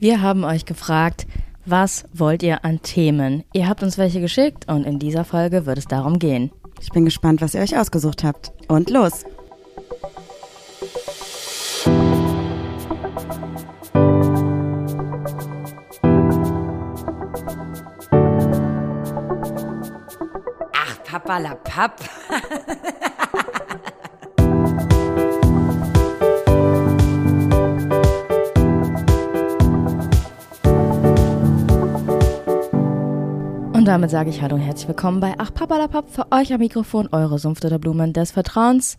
[0.00, 1.26] Wir haben euch gefragt,
[1.66, 3.42] was wollt ihr an Themen?
[3.52, 6.52] Ihr habt uns welche geschickt und in dieser Folge wird es darum gehen.
[6.80, 8.52] Ich bin gespannt, was ihr euch ausgesucht habt.
[8.68, 9.24] Und los!
[20.74, 22.00] Ach, Papa la Papp.
[33.88, 37.38] damit sage ich Hallo und herzlich willkommen bei Ach Papalapap für euch am Mikrofon, eure
[37.38, 38.98] Sumpfte der Blumen des Vertrauens.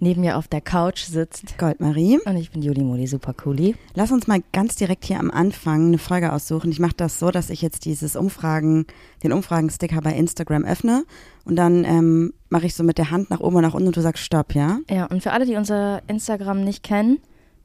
[0.00, 2.18] Neben mir auf der Couch sitzt Goldmarie.
[2.26, 3.76] und ich bin Juli Moli Supercooli.
[3.94, 6.72] Lass uns mal ganz direkt hier am Anfang eine Folge aussuchen.
[6.72, 8.86] Ich mache das so, dass ich jetzt dieses Umfragen,
[9.22, 11.04] den Umfragensticker bei Instagram öffne
[11.44, 13.96] und dann ähm, mache ich so mit der Hand nach oben und nach unten und
[13.96, 14.80] du sagst Stopp, ja?
[14.90, 17.18] Ja, und für alle, die unser Instagram nicht kennen,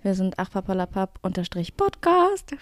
[0.04, 2.54] wir sind Ach Papalapap unterstrich Podcast.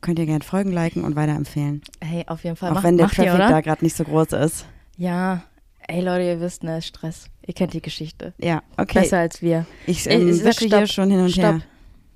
[0.00, 1.82] Könnt ihr gerne folgen, liken und weiterempfehlen.
[2.00, 2.70] Hey, auf jeden Fall.
[2.70, 3.48] Auch macht, wenn der ihr, Traffic oder?
[3.48, 4.66] da gerade nicht so groß ist.
[4.96, 5.42] Ja,
[5.86, 7.26] ey Leute, ihr wisst, ne, ist Stress.
[7.46, 8.32] Ihr kennt die Geschichte.
[8.38, 9.00] Ja, okay.
[9.00, 9.66] Besser als wir.
[9.86, 10.78] Ich ähm, wische Stopp.
[10.78, 11.44] hier schon hin und Stopp.
[11.44, 11.60] her.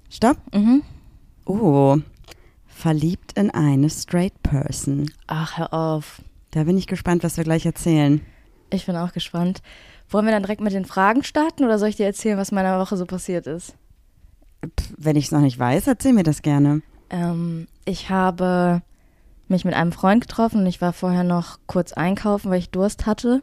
[0.09, 0.37] Stopp?
[0.55, 0.83] Mhm.
[1.45, 1.97] Oh,
[2.67, 5.11] verliebt in eine straight person.
[5.27, 6.23] Ach, hör auf.
[6.53, 8.21] Da bin ich gespannt, was wir gleich erzählen.
[8.71, 9.61] Ich bin auch gespannt.
[10.09, 12.79] Wollen wir dann direkt mit den Fragen starten oder soll ich dir erzählen, was meiner
[12.79, 13.75] Woche so passiert ist?
[14.97, 16.83] Wenn ich es noch nicht weiß, erzähl mir das gerne.
[17.15, 18.83] Ähm, ich habe
[19.49, 23.07] mich mit einem Freund getroffen und ich war vorher noch kurz einkaufen, weil ich Durst
[23.07, 23.41] hatte.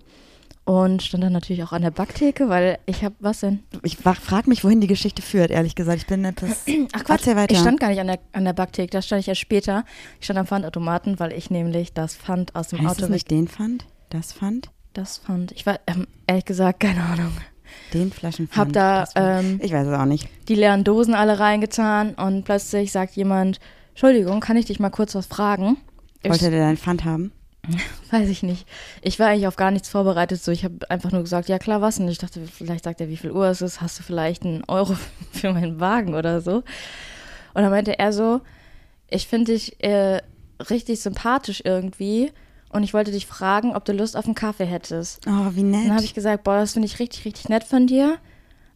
[0.63, 3.63] Und stand dann natürlich auch an der Backtheke, weil ich habe, was denn?
[3.81, 5.97] Ich frage mich, wohin die Geschichte führt, ehrlich gesagt.
[5.97, 6.65] Ich bin etwas.
[6.93, 7.53] Ach Quatsch, Erzähl weiter.
[7.53, 9.85] ich stand gar nicht an der, an der Backtheke, da stand ich erst später.
[10.19, 13.31] Ich stand am Pfandautomaten, weil ich nämlich das Pfand aus dem heißt Auto es nicht
[13.31, 13.85] den Pfand?
[14.09, 14.69] Das Pfand?
[14.93, 15.51] Das Pfand.
[15.53, 17.31] Ich war, ähm, ehrlich gesagt, keine Ahnung.
[17.93, 18.75] Den Flaschenpfand?
[18.77, 20.27] Hab da, ähm, ich weiß es auch nicht.
[20.47, 25.13] die leeren Dosen alle reingetan und plötzlich sagt jemand, Entschuldigung, kann ich dich mal kurz
[25.15, 25.77] was fragen?
[26.23, 27.31] Ich- Wollte der dein Pfand haben?
[28.11, 28.67] Weiß ich nicht.
[29.03, 30.41] Ich war eigentlich auf gar nichts vorbereitet.
[30.43, 32.07] So, ich habe einfach nur gesagt, ja klar, was denn?
[32.07, 33.81] Ich dachte, vielleicht sagt er, wie viel Uhr es ist.
[33.81, 34.95] Hast du vielleicht einen Euro
[35.31, 36.55] für meinen Wagen oder so?
[37.53, 38.41] Und dann meinte er so,
[39.09, 40.21] ich finde dich äh,
[40.69, 42.31] richtig sympathisch irgendwie
[42.71, 45.25] und ich wollte dich fragen, ob du Lust auf einen Kaffee hättest.
[45.27, 45.85] Oh, wie nett.
[45.85, 48.17] dann habe ich gesagt, boah, das finde ich richtig, richtig nett von dir.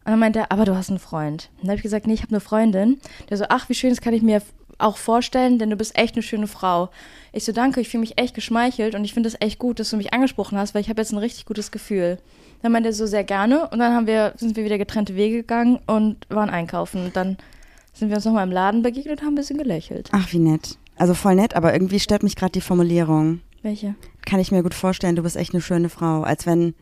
[0.04, 1.50] Und dann meinte er, aber du hast einen Freund.
[1.56, 2.98] Und dann habe ich gesagt, nee, ich habe eine Freundin.
[3.28, 4.40] Der so, ach, wie schön, das kann ich mir
[4.78, 6.90] auch vorstellen, denn du bist echt eine schöne Frau.
[7.32, 9.90] Ich so, danke, ich fühle mich echt geschmeichelt und ich finde es echt gut, dass
[9.90, 12.18] du mich angesprochen hast, weil ich habe jetzt ein richtig gutes Gefühl.
[12.62, 13.68] Dann meinte er so, sehr gerne.
[13.68, 17.06] Und dann haben wir, sind wir wieder getrennte Wege gegangen und waren einkaufen.
[17.06, 17.36] Und dann
[17.92, 20.10] sind wir uns nochmal im Laden begegnet und haben ein bisschen gelächelt.
[20.12, 20.76] Ach, wie nett.
[20.96, 23.40] Also voll nett, aber irgendwie stört mich gerade die Formulierung.
[23.62, 23.94] Welche?
[24.24, 26.22] Kann ich mir gut vorstellen, du bist echt eine schöne Frau.
[26.22, 26.74] Als wenn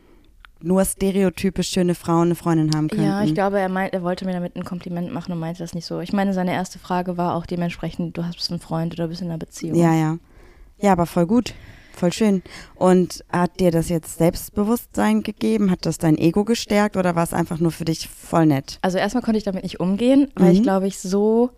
[0.60, 3.04] nur stereotypisch schöne Frauen eine Freundin haben könnten.
[3.04, 5.74] Ja, ich glaube, er meint, er wollte mir damit ein Kompliment machen und meinte das
[5.74, 6.00] nicht so.
[6.00, 9.28] Ich meine, seine erste Frage war auch dementsprechend, du hast einen Freund oder bist in
[9.28, 9.78] einer Beziehung.
[9.78, 10.18] Ja, ja.
[10.78, 11.54] Ja, aber voll gut.
[11.92, 12.42] Voll schön.
[12.74, 15.70] Und hat dir das jetzt Selbstbewusstsein gegeben?
[15.70, 18.78] Hat das dein Ego gestärkt oder war es einfach nur für dich voll nett?
[18.82, 20.64] Also erstmal konnte ich damit nicht umgehen, weil ich Mhm.
[20.64, 21.50] glaube ich so,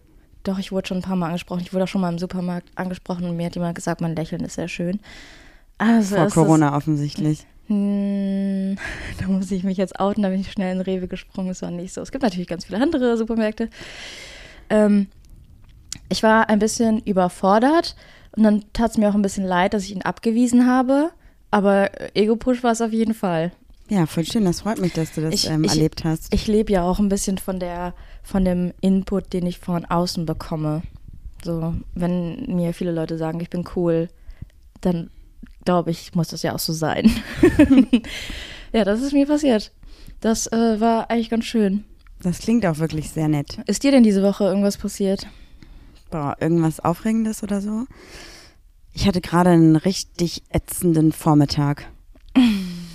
[0.48, 1.60] doch ich wurde schon ein paar Mal angesprochen.
[1.62, 4.42] Ich wurde auch schon mal im Supermarkt angesprochen und mir hat jemand gesagt, mein Lächeln
[4.42, 5.00] ist sehr schön.
[5.78, 7.40] Also Vor Corona offensichtlich.
[7.40, 8.76] Ist, hm,
[9.20, 11.70] da muss ich mich jetzt outen, da bin ich schnell in Rewe gesprungen, ist war
[11.70, 12.00] nicht so.
[12.00, 13.68] Es gibt natürlich ganz viele andere Supermärkte.
[14.70, 15.08] Ähm,
[16.08, 17.96] ich war ein bisschen überfordert
[18.36, 21.10] und dann tat es mir auch ein bisschen leid, dass ich ihn abgewiesen habe.
[21.50, 23.52] Aber Ego-Push war es auf jeden Fall.
[23.88, 24.44] Ja, voll schön.
[24.44, 26.32] Das freut mich, dass du das Ich- ähm, ich- erlebt hast.
[26.34, 30.26] Ich lebe ja auch ein bisschen von der, von dem Input, den ich von außen
[30.26, 30.82] bekomme.
[31.44, 34.08] So, wenn mir viele Leute sagen, ich bin cool,
[34.80, 35.10] dann
[35.64, 37.10] glaube ich, muss das ja auch so sein.
[38.72, 39.70] ja, das ist mir passiert.
[40.20, 41.84] Das äh, war eigentlich ganz schön.
[42.22, 43.58] das klingt auch wirklich sehr nett.
[43.66, 45.26] Ist dir denn diese Woche irgendwas passiert?
[46.10, 47.84] Boah, irgendwas Aufregendes oder so?
[48.94, 51.86] Ich hatte gerade einen richtig ätzenden Vormittag.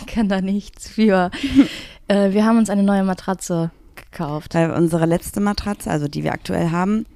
[0.00, 1.30] Ich kann da nichts für.
[2.08, 4.54] äh, wir haben uns eine neue Matratze gekauft.
[4.54, 7.06] Weil unsere letzte Matratze, also die wir aktuell haben,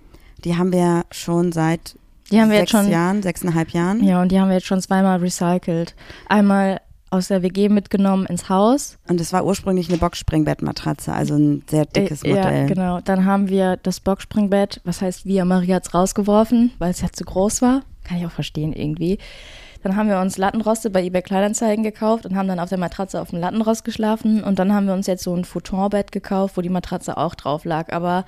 [0.45, 1.97] die haben wir schon seit
[2.31, 2.91] Die haben wir sechs jetzt schon.
[2.93, 4.03] Jahren, sechseinhalb Jahren.
[4.05, 5.95] Ja, und die haben wir jetzt schon zweimal recycelt.
[6.29, 6.81] Einmal
[7.11, 8.99] aus der WG mitgenommen ins Haus.
[9.09, 12.61] Und es war ursprünglich eine Boxspringbettmatratze, also ein sehr dickes Äh, Modell.
[12.61, 13.01] Ja, genau.
[13.01, 17.25] Dann haben wir das Boxspringbett, was heißt wir, Maria hat's rausgeworfen, weil es ja zu
[17.25, 17.83] groß war.
[18.05, 19.19] Kann ich auch verstehen irgendwie.
[19.83, 23.21] Dann haben wir uns Lattenroste bei eBay Kleinanzeigen gekauft und haben dann auf der Matratze
[23.21, 24.43] auf dem Lattenrost geschlafen.
[24.43, 27.65] Und dann haben wir uns jetzt so ein Futonbett gekauft, wo die Matratze auch drauf
[27.65, 27.93] lag.
[27.93, 28.25] Aber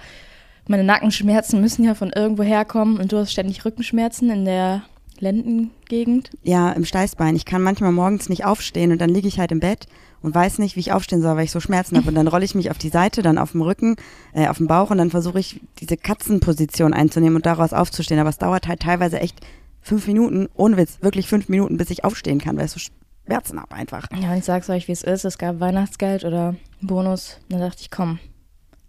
[0.68, 4.82] meine Nackenschmerzen müssen ja von irgendwo herkommen und du hast ständig Rückenschmerzen in der
[5.18, 6.30] Lendengegend.
[6.42, 7.36] Ja, im Steißbein.
[7.36, 9.86] Ich kann manchmal morgens nicht aufstehen und dann liege ich halt im Bett
[10.22, 12.08] und weiß nicht, wie ich aufstehen soll, weil ich so Schmerzen habe.
[12.08, 13.96] Und dann rolle ich mich auf die Seite, dann auf dem Rücken,
[14.32, 18.20] äh, auf dem Bauch und dann versuche ich diese Katzenposition einzunehmen und daraus aufzustehen.
[18.20, 19.40] Aber es dauert halt teilweise echt
[19.80, 22.80] fünf Minuten, ohne Witz, wirklich fünf Minuten, bis ich aufstehen kann, weil ich so
[23.26, 24.08] Schmerzen habe einfach.
[24.20, 25.24] Ja, und ich sag's euch, wie es ist.
[25.24, 27.38] Es gab Weihnachtsgeld oder Bonus.
[27.48, 28.18] Dann dachte ich, komm,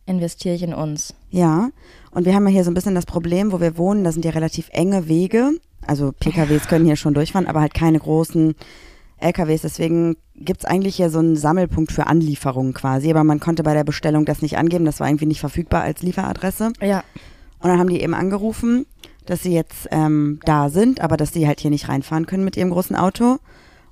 [0.06, 1.14] investiere ich in uns.
[1.30, 1.70] Ja,
[2.12, 4.26] und wir haben ja hier so ein bisschen das Problem, wo wir wohnen, da sind
[4.26, 5.52] ja relativ enge Wege.
[5.86, 8.56] Also PKWs können hier schon durchfahren, aber halt keine großen
[9.18, 9.62] LKWs.
[9.62, 13.10] Deswegen gibt's eigentlich hier so einen Sammelpunkt für Anlieferungen quasi.
[13.10, 14.86] Aber man konnte bei der Bestellung das nicht angeben.
[14.86, 16.74] Das war irgendwie nicht verfügbar als Lieferadresse.
[16.82, 17.04] Ja.
[17.60, 18.86] Und dann haben die eben angerufen,
[19.26, 22.58] dass sie jetzt ähm, da sind, aber dass sie halt hier nicht reinfahren können mit
[22.58, 23.38] ihrem großen Auto.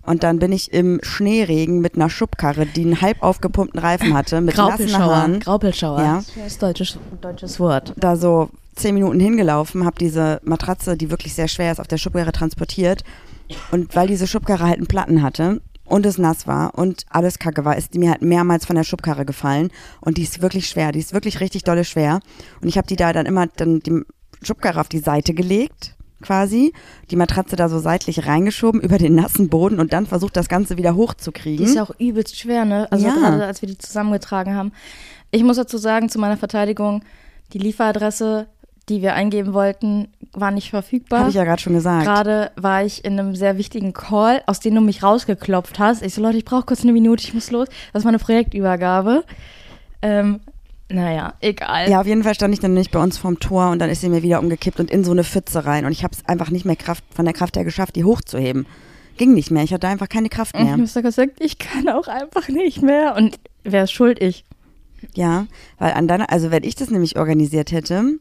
[0.01, 4.41] Und dann bin ich im Schneeregen mit einer Schubkarre, die einen halb aufgepumpten Reifen hatte,
[4.41, 4.97] mit nassen.
[4.97, 6.01] Haaren, Graupelschauer.
[6.01, 6.23] Ja.
[6.35, 7.93] Das ist deutsches, deutsches Wort.
[7.97, 11.97] da so zehn Minuten hingelaufen, habe diese Matratze, die wirklich sehr schwer ist, auf der
[11.97, 13.03] Schubkarre transportiert.
[13.71, 17.65] Und weil diese Schubkarre halt einen Platten hatte und es nass war und alles kacke
[17.65, 19.69] war, ist die mir halt mehrmals von der Schubkarre gefallen.
[20.01, 22.19] Und die ist wirklich schwer, die ist wirklich richtig dolle schwer.
[22.61, 24.03] Und ich habe die da dann immer dann die
[24.41, 26.73] Schubkarre auf die Seite gelegt, quasi,
[27.11, 30.77] die Matratze da so seitlich reingeschoben über den nassen Boden und dann versucht, das Ganze
[30.77, 31.65] wieder Die hochzukriegen.
[31.65, 32.87] ist ja auch übelst schwer, ne?
[32.91, 33.13] Also Ja.
[33.13, 34.71] gerade als wir die zusammengetragen haben.
[35.31, 37.03] Ich muss dazu sagen, zu meiner Verteidigung,
[37.53, 38.47] die Lieferadresse,
[38.89, 41.19] die wir eingeben wollten, war nicht verfügbar.
[41.19, 42.03] Habe ich ja gerade schon gesagt.
[42.05, 46.01] Gerade war ich in einem sehr wichtigen Call, aus dem du mich rausgeklopft hast.
[46.01, 47.67] Ich so, Leute, ich brauche kurz eine Minute, ich muss los.
[47.93, 49.23] Das war eine Projektübergabe.
[50.01, 50.39] Ähm,
[50.91, 51.89] naja, egal.
[51.89, 54.01] Ja, auf jeden Fall stand ich dann nicht bei uns vorm Tor und dann ist
[54.01, 55.85] sie mir wieder umgekippt und in so eine Pfütze rein.
[55.85, 58.65] Und ich habe es einfach nicht mehr Kraft, von der Kraft her geschafft, die hochzuheben.
[59.17, 59.63] Ging nicht mehr.
[59.63, 60.71] Ich hatte einfach keine Kraft Ich mehr.
[60.71, 63.15] habe da gesagt, ich kann auch einfach nicht mehr.
[63.15, 64.21] Und wer ist schuld?
[64.21, 64.45] Ich.
[65.13, 65.45] Ja,
[65.77, 68.17] weil an deiner, also wenn ich das nämlich organisiert hätte,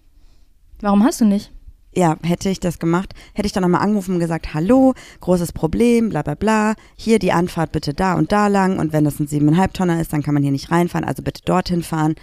[0.81, 1.51] Warum hast du nicht?
[1.95, 6.11] ja, hätte ich das gemacht, hätte ich dann nochmal angerufen und gesagt, hallo, großes Problem,
[6.11, 9.27] bla bla bla, hier die Anfahrt bitte da und da lang und wenn das ein
[9.27, 12.15] siebeneinhalb Tonner ist, dann kann man hier nicht reinfahren, also bitte dorthin fahren.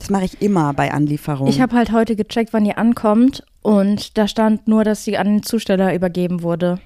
[0.00, 1.52] Das mache ich immer bei Anlieferungen.
[1.52, 3.44] Ich habe halt heute gecheckt, wann die ankommt.
[3.62, 6.80] Und da stand nur, dass sie an den Zusteller übergeben wurde.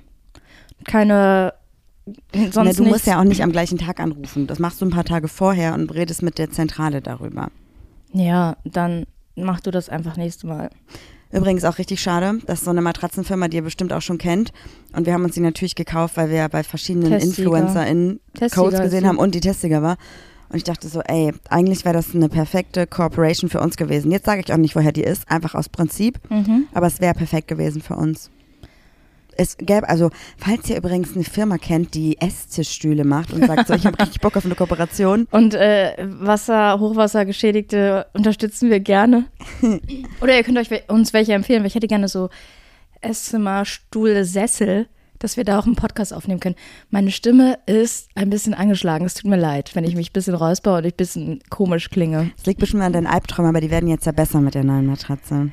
[0.85, 1.55] Keine.
[2.35, 2.81] Sonst Ne, du nichts.
[2.81, 4.47] musst ja auch nicht am gleichen Tag anrufen.
[4.47, 7.49] Das machst du ein paar Tage vorher und redest mit der Zentrale darüber.
[8.13, 9.07] Ja, dann
[9.37, 10.69] mach du das einfach nächstes Mal.
[11.33, 14.53] Übrigens auch richtig schade, dass so eine Matratzenfirma, die ihr bestimmt auch schon kennt,
[14.95, 17.39] und wir haben uns die natürlich gekauft, weil wir ja bei verschiedenen Testsieger.
[17.49, 18.21] InfluencerInnen
[18.55, 19.97] Codes gesehen haben und die Testsieger war.
[20.55, 24.12] Und ich dachte so, ey, eigentlich wäre das eine perfekte Cooperation für uns gewesen.
[24.12, 26.69] Jetzt sage ich auch nicht, woher die ist, einfach aus Prinzip, Mhm.
[26.73, 28.31] aber es wäre perfekt gewesen für uns.
[29.37, 33.75] Es gäbe, also, falls ihr übrigens eine Firma kennt, die Esstischstühle macht und sagt so,
[33.75, 39.25] ich habe richtig Bock auf eine Kooperation, Und äh, Wasser, Hochwassergeschädigte unterstützen wir gerne.
[40.21, 42.31] Oder ihr könnt euch uns welche empfehlen, weil ich hätte gerne so
[43.01, 44.87] Esszimmer, Stuhl, Sessel,
[45.25, 46.55] dass wir da auch einen Podcast aufnehmen können.
[46.91, 49.06] Meine Stimme ist ein bisschen angeschlagen.
[49.06, 51.88] Es tut mir leid, wenn ich mich ein bisschen räusper und ich ein bisschen komisch
[51.91, 52.31] klinge.
[52.37, 54.87] es liegt bestimmt an deinen Albträumen, aber die werden jetzt ja besser mit der neuen
[54.87, 55.50] Matratze.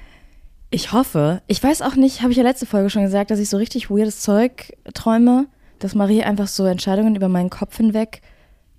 [0.70, 1.42] Ich hoffe.
[1.48, 3.90] Ich weiß auch nicht, habe ich ja letzte Folge schon gesagt, dass ich so richtig
[3.90, 5.48] weirdes Zeug träume,
[5.80, 8.22] dass Marie einfach so Entscheidungen über meinen Kopf hinweg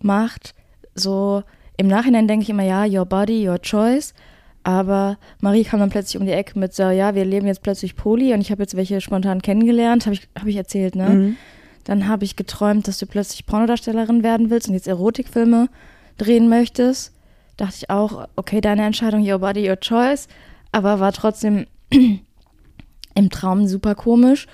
[0.01, 0.55] macht.
[0.95, 1.43] So
[1.79, 4.15] im Nachhinein denke ich immer, ja, your body, your choice.
[4.65, 7.97] Aber Marie kam dann plötzlich um die Ecke mit so, ja, wir leben jetzt plötzlich
[7.97, 11.09] Poly und ich habe jetzt welche spontan kennengelernt, habe ich, hab ich erzählt, ne?
[11.09, 11.37] Mhm.
[11.85, 15.69] Dann habe ich geträumt, dass du plötzlich Pornodarstellerin werden willst und jetzt Erotikfilme
[16.17, 17.13] drehen möchtest.
[17.57, 20.29] Dachte ich auch, okay, deine Entscheidung, your body, your choice.
[20.71, 24.47] Aber war trotzdem im Traum super komisch.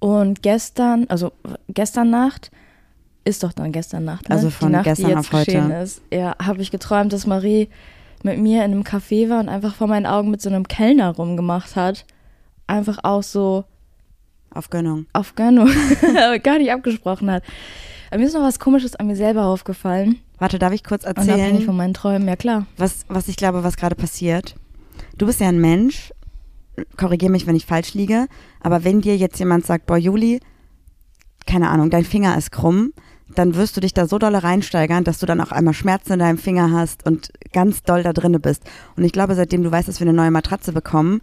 [0.00, 1.32] Und gestern, also
[1.68, 2.50] gestern Nacht,
[3.24, 4.34] ist doch dann gestern Nacht, ne?
[4.34, 5.44] Also von die Nacht, gestern die jetzt auf heute.
[5.46, 6.02] geschehen ist.
[6.12, 7.68] Ja, habe ich geträumt, dass Marie
[8.24, 11.14] mit mir in einem Café war und einfach vor meinen Augen mit so einem Kellner
[11.14, 12.04] rumgemacht hat.
[12.66, 13.64] Einfach auch so
[14.54, 15.06] Auf Gönnung.
[15.12, 15.68] auf Gönnung,
[16.16, 17.42] aber gar nicht abgesprochen hat.
[18.10, 20.18] Aber mir ist noch was Komisches an mir selber aufgefallen.
[20.38, 21.60] Warte, darf ich kurz erzählen?
[21.62, 22.66] von meinen Träumen, ja klar.
[22.76, 24.54] was, was ich glaube, was gerade passiert.
[25.16, 26.12] Du bist ja ein Mensch,
[26.96, 28.26] korrigiere mich, wenn ich falsch liege,
[28.60, 30.40] aber wenn dir jetzt jemand sagt, boah, Juli,
[31.46, 32.92] keine Ahnung, dein Finger ist krumm,
[33.34, 36.18] dann wirst du dich da so doll reinsteigern, dass du dann auch einmal Schmerzen in
[36.18, 38.64] deinem Finger hast und ganz doll da drinne bist.
[38.96, 41.20] Und ich glaube, seitdem du weißt, dass wir eine neue Matratze bekommen,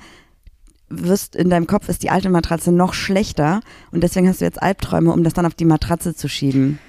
[0.90, 3.60] wirst in deinem Kopf ist die alte Matratze noch schlechter
[3.92, 6.80] und deswegen hast du jetzt Albträume, um das dann auf die Matratze zu schieben.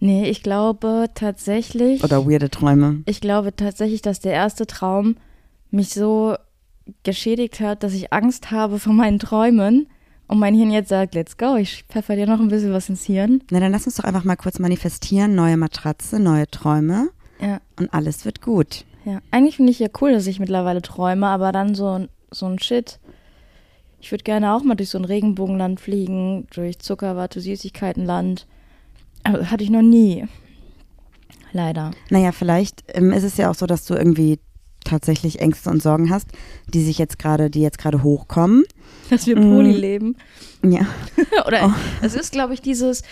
[0.00, 2.02] Nee, ich glaube tatsächlich.
[2.02, 3.02] Oder weirde Träume.
[3.06, 5.16] Ich glaube tatsächlich, dass der erste Traum
[5.70, 6.36] mich so
[7.02, 9.86] geschädigt hat, dass ich Angst habe vor meinen Träumen
[10.28, 13.04] und mein Hirn jetzt sagt, let's go, ich pfeffer dir noch ein bisschen was ins
[13.04, 13.42] Hirn.
[13.50, 15.34] Na, dann lass uns doch einfach mal kurz manifestieren.
[15.34, 18.84] Neue Matratze, neue Träume Ja, und alles wird gut.
[19.04, 19.20] ja.
[19.30, 22.58] Eigentlich finde ich ja cool, dass ich mittlerweile träume, aber dann so, ein- so ein
[22.58, 22.98] Shit.
[24.00, 28.46] Ich würde gerne auch mal durch so ein Regenbogenland fliegen, durch Zuckerwatte, Süßigkeitenland.
[29.22, 30.26] Aber das hatte ich noch nie.
[31.52, 31.92] Leider.
[32.10, 34.40] Naja, vielleicht ähm, ist es ja auch so, dass du irgendwie
[34.84, 36.28] tatsächlich Ängste und Sorgen hast,
[36.68, 38.64] die sich jetzt gerade, die jetzt gerade hochkommen.
[39.10, 39.50] Dass wir Mm.
[39.54, 40.16] Poli leben.
[40.62, 40.86] Ja.
[41.46, 41.72] Oder Oh.
[42.02, 43.02] es ist, glaube ich, dieses,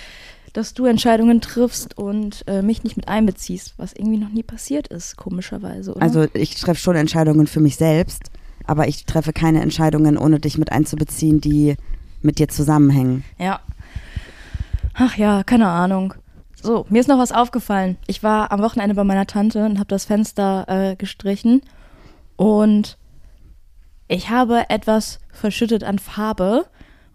[0.53, 4.89] dass du Entscheidungen triffst und äh, mich nicht mit einbeziehst, was irgendwie noch nie passiert
[4.89, 5.93] ist, komischerweise.
[5.95, 6.03] Oder?
[6.03, 8.25] Also ich treffe schon Entscheidungen für mich selbst,
[8.67, 11.77] aber ich treffe keine Entscheidungen, ohne dich mit einzubeziehen, die
[12.23, 13.25] mit dir zusammenhängen.
[13.39, 13.61] Ja.
[14.95, 16.15] Ach ja, keine Ahnung.
[16.63, 17.97] So, mir ist noch was aufgefallen.
[18.07, 21.63] Ich war am Wochenende bei meiner Tante und habe das Fenster äh, gestrichen
[22.37, 22.99] und
[24.13, 26.67] ich habe etwas verschüttet an Farbe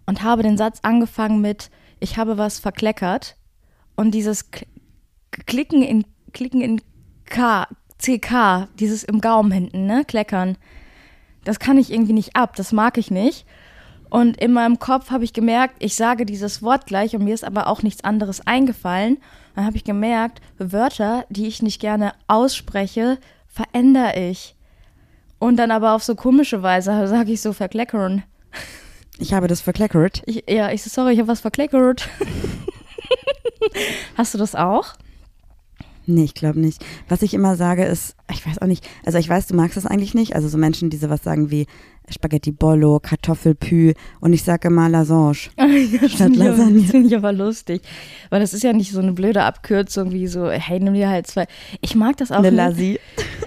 [0.04, 3.36] und habe den Satz angefangen mit ich habe was verkleckert
[3.94, 4.50] und dieses
[5.30, 6.82] Klicken in Klicken in
[7.24, 10.56] K CK, dieses im Gaumen hinten, ne, kleckern.
[11.44, 13.46] Das kann ich irgendwie nicht ab, das mag ich nicht.
[14.10, 17.44] Und in meinem Kopf habe ich gemerkt, ich sage dieses Wort gleich und mir ist
[17.44, 19.18] aber auch nichts anderes eingefallen.
[19.54, 24.56] Dann habe ich gemerkt, Wörter, die ich nicht gerne ausspreche, verändere ich.
[25.38, 28.24] Und dann aber auf so komische Weise sage ich so verkleckern.
[29.18, 30.22] Ich habe das verkleckert.
[30.26, 32.08] Ich, ja, ich so, sorry, ich habe was verkleckert.
[34.16, 34.94] Hast du das auch?
[36.06, 36.84] Nee, ich glaube nicht.
[37.08, 39.84] Was ich immer sage ist, ich weiß auch nicht, also ich weiß, du magst das
[39.84, 41.66] eigentlich nicht, also so Menschen, die sowas sagen wie
[42.10, 45.34] Spaghetti Bollo, Kartoffelpü und ich sage immer Lasange.
[46.08, 46.80] Statt Lasagne.
[46.80, 47.82] das finde ich aber lustig.
[48.30, 51.26] Weil das ist ja nicht so eine blöde Abkürzung wie so, hey, nimm dir halt
[51.26, 51.46] zwei.
[51.80, 52.56] Ich mag das auch Eine nicht.
[52.56, 53.00] Lassi.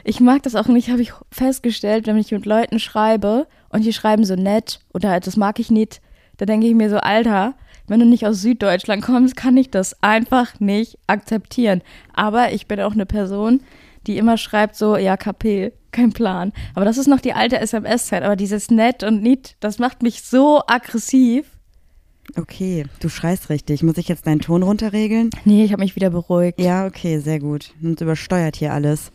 [0.03, 3.94] Ich mag das auch nicht, habe ich festgestellt, wenn ich mit Leuten schreibe und die
[3.94, 6.01] schreiben so nett oder halt, das mag ich nicht,
[6.38, 7.56] da denke ich mir so, Alter,
[7.88, 11.82] wenn du nicht aus Süddeutschland kommst, kann ich das einfach nicht akzeptieren.
[12.13, 13.62] Aber ich bin auch eine Person,
[14.08, 16.53] die immer schreibt so, ja, KP, kein Plan.
[16.74, 18.24] Aber das ist noch die alte SMS-Zeit.
[18.24, 21.46] Aber dieses nett und nicht, das macht mich so aggressiv.
[22.38, 23.84] Okay, du schreist richtig.
[23.84, 25.31] Muss ich jetzt deinen Ton runterregeln?
[25.43, 26.60] Nee, ich habe mich wieder beruhigt.
[26.60, 27.74] Ja, okay, sehr gut.
[27.81, 29.12] Und übersteuert hier alles.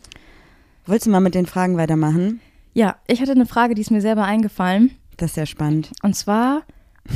[0.85, 2.41] Willst du mal mit den Fragen weitermachen?
[2.73, 4.91] Ja, ich hatte eine Frage, die ist mir selber eingefallen.
[5.17, 5.91] Das ist sehr spannend.
[6.03, 6.61] Und zwar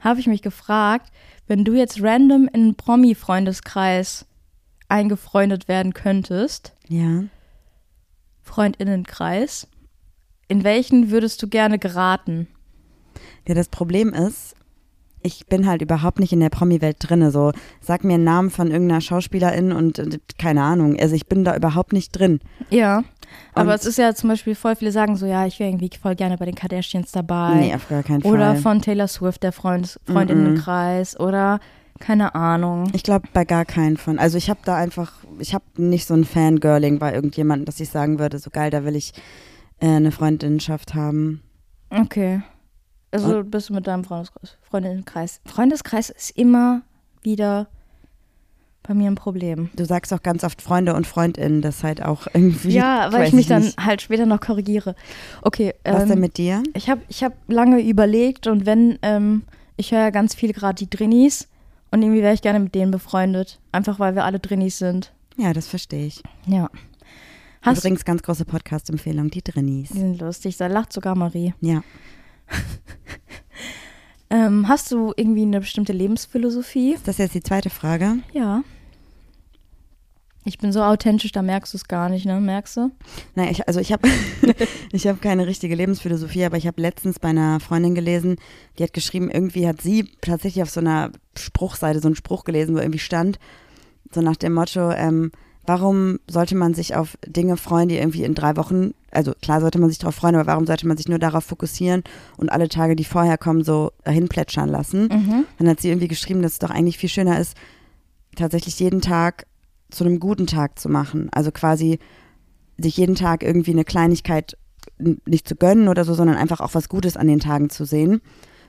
[0.00, 1.10] habe ich mich gefragt,
[1.46, 4.26] wenn du jetzt random in einen Promi-Freundeskreis
[4.88, 7.24] eingefreundet werden könntest, Ja.
[8.42, 9.66] Freundinnenkreis,
[10.48, 12.46] in welchen würdest du gerne geraten?
[13.48, 14.54] Ja, das Problem ist,
[15.22, 17.30] ich bin halt überhaupt nicht in der Promi-Welt drinne.
[17.30, 20.98] So, sag mir einen Namen von irgendeiner Schauspielerin und äh, keine Ahnung.
[21.00, 22.40] Also ich bin da überhaupt nicht drin.
[22.68, 23.02] Ja,
[23.54, 25.90] aber Und- es ist ja zum Beispiel voll viele sagen so, ja, ich wäre irgendwie
[26.00, 27.54] voll gerne bei den Kardashians dabei.
[27.54, 28.32] Nee, auf gar keinen Fall.
[28.32, 31.58] oder von Taylor Swift, der Freund, Freundinnenkreis oder
[32.00, 32.90] keine Ahnung.
[32.92, 34.18] Ich glaube bei gar keinen von.
[34.18, 37.88] Also ich habe da einfach, ich habe nicht so ein Fangirling bei irgendjemandem, dass ich
[37.88, 39.12] sagen würde, so geil, da will ich
[39.80, 41.42] äh, eine Freundinnenschaft haben.
[41.90, 42.42] Okay.
[43.12, 45.40] Also bist du mit deinem Freundeskreis, Freundinnenkreis.
[45.46, 46.82] Freundeskreis ist immer
[47.22, 47.68] wieder
[48.82, 49.70] bei mir ein Problem.
[49.76, 52.70] Du sagst auch ganz oft Freunde und Freundinnen, das ist halt auch irgendwie.
[52.70, 54.96] Ja, weil ich mich dann halt später noch korrigiere.
[55.42, 56.62] Okay, Was ähm, denn mit dir?
[56.74, 59.42] ich habe ich hab lange überlegt und wenn, ähm,
[59.76, 61.48] ich höre ja ganz viel gerade die Drinnies
[61.94, 63.60] und irgendwie wäre ich gerne mit denen befreundet.
[63.70, 65.12] Einfach weil wir alle Drinnies sind.
[65.36, 66.24] Ja, das verstehe ich.
[66.44, 66.68] Ja.
[67.62, 69.90] Hast Übrigens ganz große Podcast-Empfehlung, die Drinnies.
[69.90, 71.54] Die sind lustig, da lacht sogar Marie.
[71.60, 71.82] Ja.
[74.30, 76.94] Ähm, hast du irgendwie eine bestimmte Lebensphilosophie?
[76.94, 78.16] Ist das jetzt die zweite Frage?
[78.32, 78.64] Ja.
[80.44, 82.38] Ich bin so authentisch, da merkst du es gar nicht, ne?
[82.38, 82.90] Merkst du?
[83.34, 84.08] Nein, ich, also ich habe
[84.92, 88.36] ich hab keine richtige Lebensphilosophie, aber ich habe letztens bei einer Freundin gelesen,
[88.78, 92.74] die hat geschrieben, irgendwie hat sie tatsächlich auf so einer Spruchseite so einen Spruch gelesen,
[92.74, 93.38] wo irgendwie stand,
[94.12, 95.32] so nach dem Motto, ähm,
[95.66, 99.78] warum sollte man sich auf Dinge freuen, die irgendwie in drei Wochen, also klar sollte
[99.78, 102.04] man sich darauf freuen, aber warum sollte man sich nur darauf fokussieren
[102.36, 105.08] und alle Tage, die vorher kommen, so dahin plätschern lassen?
[105.10, 105.46] Mhm.
[105.58, 107.56] Dann hat sie irgendwie geschrieben, dass es doch eigentlich viel schöner ist,
[108.36, 109.46] tatsächlich jeden Tag
[109.94, 111.28] zu einem guten Tag zu machen.
[111.32, 111.98] Also quasi
[112.78, 114.56] sich jeden Tag irgendwie eine Kleinigkeit
[114.98, 118.20] nicht zu gönnen oder so, sondern einfach auch was Gutes an den Tagen zu sehen.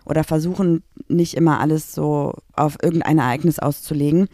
[0.06, 4.28] Oder versuchen, nicht immer alles so auf irgendein Ereignis auszulegen.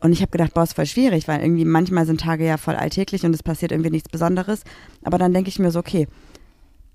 [0.00, 2.74] Und ich habe gedacht, boah, ist voll schwierig, weil irgendwie manchmal sind Tage ja voll
[2.74, 4.64] alltäglich und es passiert irgendwie nichts Besonderes.
[5.04, 6.08] Aber dann denke ich mir so, okay,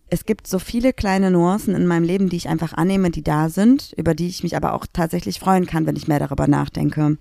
[0.10, 3.48] es gibt so viele kleine Nuancen in meinem Leben, die ich einfach annehme, die da
[3.48, 7.18] sind, über die ich mich aber auch tatsächlich freuen kann, wenn ich mehr darüber nachdenke.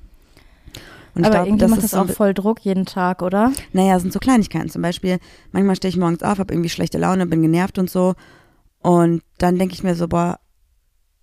[1.16, 3.50] Und ich Aber glaub, irgendwie macht das ist so auch voll Druck jeden Tag, oder?
[3.72, 4.68] naja, es sind so Kleinigkeiten.
[4.68, 5.18] Zum Beispiel,
[5.50, 8.14] manchmal stehe ich morgens auf, habe irgendwie schlechte Laune, bin genervt und so.
[8.82, 10.38] Und dann denke ich mir so, boah,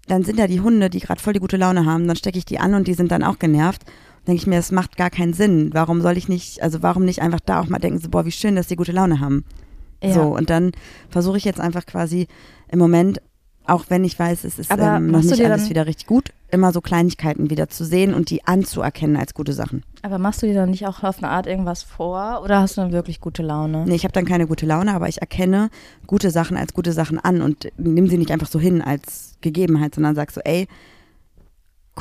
[0.08, 2.08] dann sind da die Hunde, die gerade voll die gute Laune haben.
[2.08, 3.84] Dann stecke ich die an und die sind dann auch genervt.
[4.26, 5.70] Denke ich mir, es macht gar keinen Sinn.
[5.74, 8.32] Warum soll ich nicht, also warum nicht einfach da auch mal denken, so, boah, wie
[8.32, 9.46] schön, dass die gute Laune haben.
[10.02, 10.14] Ja.
[10.14, 10.72] So, und dann
[11.10, 12.28] versuche ich jetzt einfach quasi
[12.68, 13.22] im Moment,
[13.66, 16.72] auch wenn ich weiß, es ist Aber ähm, noch nicht alles wieder richtig gut, immer
[16.72, 19.84] so Kleinigkeiten wieder zu sehen und die anzuerkennen als gute Sachen.
[20.02, 22.82] Aber machst du dir dann nicht auch auf eine Art irgendwas vor oder hast du
[22.82, 23.86] dann wirklich gute Laune?
[23.86, 25.70] Nee, ich habe dann keine gute Laune, aber ich erkenne
[26.08, 29.96] gute Sachen als gute Sachen an und nimm sie nicht einfach so hin als Gegebenheit,
[29.96, 30.68] sondern sag so, ey,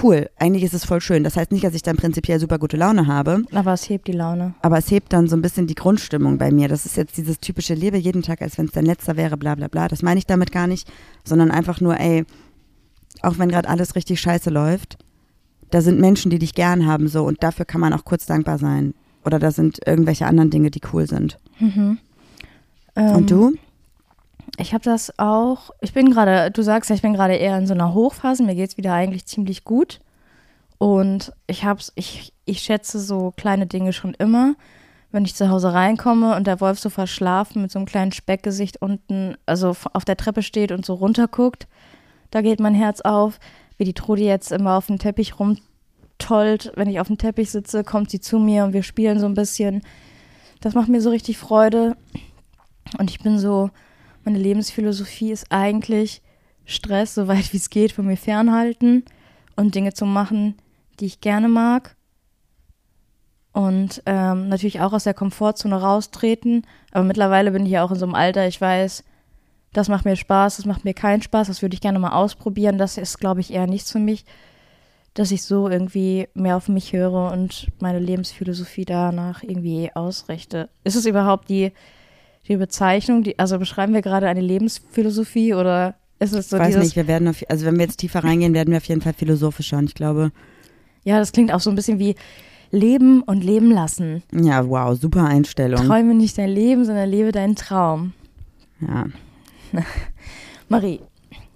[0.02, 1.24] cool, eigentlich ist es voll schön.
[1.24, 4.12] Das heißt nicht, dass ich dann prinzipiell super gute Laune habe, Aber es hebt die
[4.12, 4.54] Laune.
[4.62, 6.68] aber es hebt dann so ein bisschen die Grundstimmung bei mir.
[6.68, 9.54] Das ist jetzt dieses typische Lebe jeden Tag, als wenn es dein letzter wäre, bla
[9.54, 9.88] bla bla.
[9.88, 10.90] Das meine ich damit gar nicht,
[11.24, 12.24] sondern einfach nur, ey,
[13.22, 14.98] auch wenn gerade alles richtig scheiße läuft,
[15.70, 18.58] da sind Menschen, die dich gern haben so und dafür kann man auch kurz dankbar
[18.58, 18.94] sein.
[19.24, 21.38] Oder da sind irgendwelche anderen Dinge, die cool sind.
[21.60, 21.98] Mhm.
[22.96, 23.52] Ähm, und du?
[24.58, 25.70] Ich habe das auch.
[25.80, 28.42] Ich bin gerade, du sagst ja, ich bin gerade eher in so einer Hochphase.
[28.42, 30.00] Mir geht's wieder eigentlich ziemlich gut.
[30.78, 34.54] Und ich hab's, ich, ich schätze so kleine Dinge schon immer.
[35.10, 38.80] Wenn ich zu Hause reinkomme und der Wolf so verschlafen mit so einem kleinen Speckgesicht
[38.80, 41.66] unten, also auf der Treppe steht und so runterguckt,
[42.30, 43.38] da geht mein Herz auf.
[43.78, 46.72] Wie die Trudi jetzt immer auf dem Teppich rumtollt.
[46.76, 49.34] Wenn ich auf dem Teppich sitze, kommt sie zu mir und wir spielen so ein
[49.34, 49.82] bisschen.
[50.60, 51.96] Das macht mir so richtig Freude.
[52.98, 53.70] Und ich bin so,
[54.24, 56.22] meine Lebensphilosophie ist eigentlich
[56.64, 59.04] Stress, so weit wie es geht, von mir fernhalten
[59.56, 60.56] und Dinge zu machen,
[61.00, 61.96] die ich gerne mag.
[63.52, 66.66] Und ähm, natürlich auch aus der Komfortzone raustreten.
[66.90, 69.04] Aber mittlerweile bin ich ja auch in so einem Alter, ich weiß,
[69.72, 72.78] das macht mir Spaß, das macht mir keinen Spaß, das würde ich gerne mal ausprobieren.
[72.78, 74.24] Das ist, glaube ich, eher nichts für mich,
[75.14, 80.70] dass ich so irgendwie mehr auf mich höre und meine Lebensphilosophie danach irgendwie ausrichte.
[80.84, 81.72] Ist es überhaupt die,
[82.48, 86.68] die Bezeichnung, die, also beschreiben wir gerade eine Lebensphilosophie oder ist es so Ich weiß
[86.68, 89.00] dieses, nicht, wir werden auf, also wenn wir jetzt tiefer reingehen, werden wir auf jeden
[89.00, 90.32] Fall philosophischer und ich glaube,
[91.04, 92.14] ja, das klingt auch so ein bisschen wie
[92.70, 94.22] Leben und Leben lassen.
[94.32, 95.84] ja, wow, super Einstellung.
[95.84, 98.14] Träume nicht dein Leben, sondern lebe deinen Traum.
[98.80, 99.06] Ja.
[100.68, 101.00] Marie,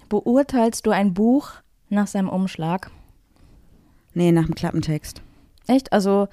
[0.09, 1.52] beurteilst du ein Buch
[1.88, 2.90] nach seinem Umschlag?
[4.14, 5.23] Nee, nach dem Klappentext.
[5.66, 5.93] Echt?
[5.93, 6.28] Also,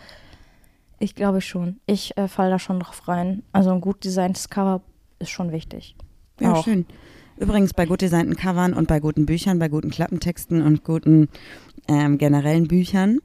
[1.00, 1.80] ich glaube schon.
[1.86, 3.44] Ich äh, fall da schon drauf rein.
[3.52, 4.82] Also, ein gut designtes Cover
[5.20, 5.96] ist schon wichtig.
[6.40, 6.64] Ja, Auch.
[6.64, 6.86] schön.
[7.38, 11.30] Übrigens bei gut designten Covern und bei guten Büchern, bei guten Klappentexten und guten
[11.88, 13.20] ähm, generellen Büchern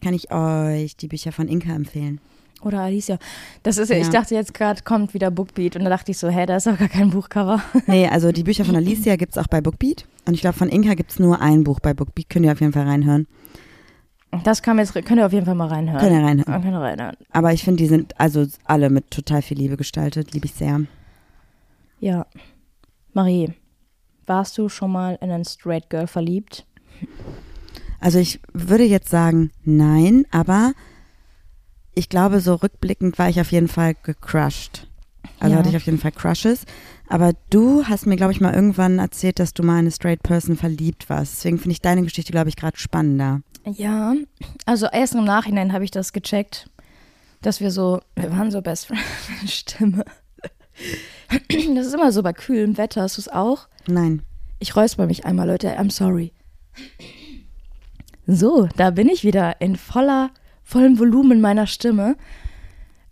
[0.00, 2.20] kann ich euch die Bücher von Inka empfehlen.
[2.62, 3.18] Oder Alicia.
[3.62, 6.28] Das ist ja, ich dachte jetzt gerade kommt wieder Bookbeat und da dachte ich so,
[6.28, 7.62] hä, da ist doch gar kein Buchcover.
[7.86, 10.68] Nee, also die Bücher von Alicia gibt es auch bei Bookbeat und ich glaube von
[10.68, 12.28] Inka gibt es nur ein Buch bei Bookbeat.
[12.28, 13.28] Könnt ihr auf jeden Fall reinhören.
[14.44, 16.00] Das kann jetzt, könnt ihr auf jeden Fall mal reinhören.
[16.00, 16.62] Könnt ihr reinhören.
[16.62, 17.16] Könnt ihr reinhören.
[17.30, 20.32] Aber ich finde, die sind also alle mit total viel Liebe gestaltet.
[20.32, 20.82] Liebe ich sehr.
[22.00, 22.26] Ja.
[23.14, 23.52] Marie,
[24.26, 26.66] warst du schon mal in ein Straight Girl verliebt?
[28.00, 30.72] Also ich würde jetzt sagen, nein, aber
[31.94, 34.86] ich glaube, so rückblickend war ich auf jeden Fall gecrushed.
[35.40, 35.58] Also Ja.
[35.58, 36.64] hatte ich auf jeden Fall Crushes.
[37.08, 40.22] Aber du hast mir, glaube ich, mal irgendwann erzählt, dass du mal in eine Straight
[40.22, 41.38] Person verliebt warst.
[41.38, 43.40] Deswegen finde ich deine Geschichte, glaube ich, gerade spannender.
[43.76, 44.14] Ja.
[44.66, 46.68] Also erst im Nachhinein habe ich das gecheckt,
[47.42, 49.02] dass wir so, wir waren so Best Friends.
[49.52, 50.04] Stimme.
[51.74, 53.02] Das ist immer so bei kühlem Wetter.
[53.02, 53.68] Hast du es auch?
[53.86, 54.22] Nein.
[54.58, 55.78] Ich räusper mich einmal, Leute.
[55.78, 56.32] I'm sorry.
[58.26, 60.30] So, da bin ich wieder in voller,
[60.62, 62.16] vollem Volumen meiner Stimme.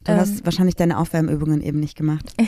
[0.05, 0.19] Du Ähm.
[0.19, 2.33] hast wahrscheinlich deine Aufwärmübungen eben nicht gemacht.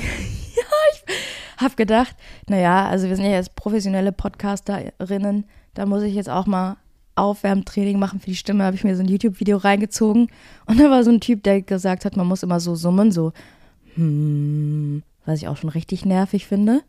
[1.56, 2.14] Hab gedacht,
[2.48, 5.44] naja, also wir sind ja jetzt professionelle Podcasterinnen,
[5.74, 6.76] da muss ich jetzt auch mal
[7.18, 8.64] Aufwärmtraining machen für die Stimme.
[8.64, 10.28] Habe ich mir so ein YouTube-Video reingezogen
[10.66, 13.32] und da war so ein Typ, der gesagt hat, man muss immer so summen, so,
[13.94, 16.80] hm, was ich auch schon richtig nervig finde.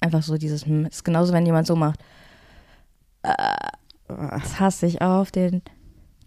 [0.00, 2.00] Einfach so dieses, hm, ist genauso, wenn jemand so macht.
[3.22, 3.32] Äh,
[4.08, 5.62] Das hasse ich auf den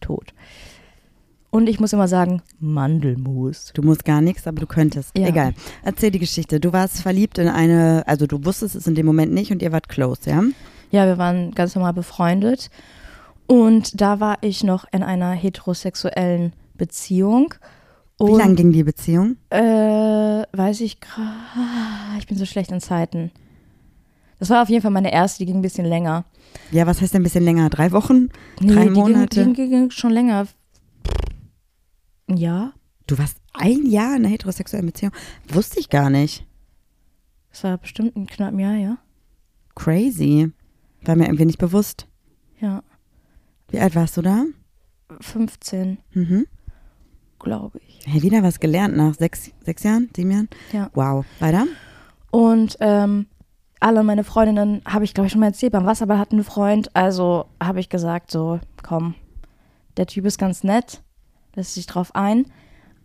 [0.02, 0.34] Tod.
[1.52, 3.72] Und ich muss immer sagen, Mandelmus.
[3.74, 5.18] Du musst gar nichts, aber du könntest.
[5.18, 5.28] Ja.
[5.28, 5.54] Egal.
[5.84, 6.60] Erzähl die Geschichte.
[6.60, 9.72] Du warst verliebt in eine, also du wusstest es in dem Moment nicht und ihr
[9.72, 10.44] wart close, ja?
[10.92, 12.70] Ja, wir waren ganz normal befreundet.
[13.48, 17.54] Und da war ich noch in einer heterosexuellen Beziehung.
[18.18, 19.38] Und, Wie lang ging die Beziehung?
[19.50, 22.18] Äh, weiß ich gerade.
[22.20, 23.32] Ich bin so schlecht in Zeiten.
[24.40, 26.26] Das war auf jeden Fall meine erste, die ging ein bisschen länger.
[26.72, 27.70] Ja, was heißt denn ein bisschen länger?
[27.70, 28.30] Drei Wochen?
[28.58, 29.44] Drei die Monate?
[29.44, 30.48] Ging, die ging schon länger.
[32.28, 32.74] Ein Jahr?
[33.08, 35.14] Du warst ein Jahr in einer heterosexuellen Beziehung?
[35.48, 36.46] Wusste ich gar nicht.
[37.52, 38.98] Das war bestimmt ein knapp Jahr, ja?
[39.76, 40.52] Crazy.
[41.04, 42.08] War mir irgendwie nicht bewusst.
[42.60, 42.84] Ja.
[43.70, 44.44] Wie alt warst du da?
[45.22, 46.48] 15, Mhm.
[47.40, 48.02] glaube ich.
[48.08, 50.50] Hey, wieder was gelernt nach sechs, sechs Jahren, sieben Jahren?
[50.72, 50.90] Ja.
[50.94, 51.26] Wow.
[51.40, 51.66] Weiter?
[52.32, 53.28] Und ähm,
[53.80, 56.96] alle meine Freundinnen, habe ich glaube ich schon mal erzählt, beim Wasserball hatten einen Freund.
[56.96, 59.16] Also habe ich gesagt, so, komm,
[59.98, 61.02] der Typ ist ganz nett,
[61.56, 62.46] lässt sich drauf ein.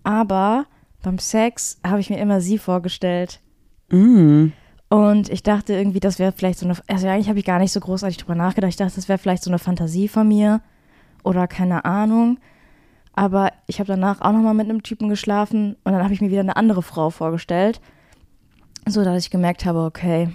[0.02, 0.66] Aber
[1.02, 3.40] beim Sex habe ich mir immer sie vorgestellt.
[3.90, 4.48] Mm.
[4.90, 7.70] Und ich dachte irgendwie, das wäre vielleicht so eine, also eigentlich habe ich gar nicht
[7.70, 8.70] so großartig drüber nachgedacht.
[8.70, 10.60] Ich dachte, das wäre vielleicht so eine Fantasie von mir
[11.22, 12.40] oder keine Ahnung.
[13.14, 16.30] Aber ich habe danach auch nochmal mit einem Typen geschlafen und dann habe ich mir
[16.30, 17.80] wieder eine andere Frau vorgestellt.
[18.84, 20.30] So, dass ich gemerkt habe, okay,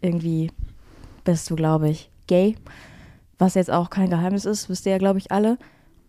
[0.00, 0.52] irgendwie
[1.24, 2.54] bist du, glaube ich, gay.
[3.38, 5.58] Was jetzt auch kein Geheimnis ist, wisst ihr ja, glaube ich, alle.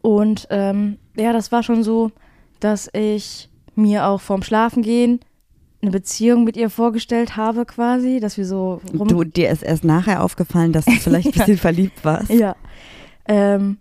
[0.04, 2.12] Und ähm, ja, das war schon so,
[2.60, 5.20] dass ich mir auch vorm Schlafengehen
[5.84, 9.08] eine Beziehung mit ihr vorgestellt habe, quasi, dass wir so rum.
[9.08, 12.30] Du, dir ist erst nachher aufgefallen, dass du vielleicht ein bisschen verliebt warst.
[12.30, 12.56] Ja.
[13.26, 13.78] Ähm,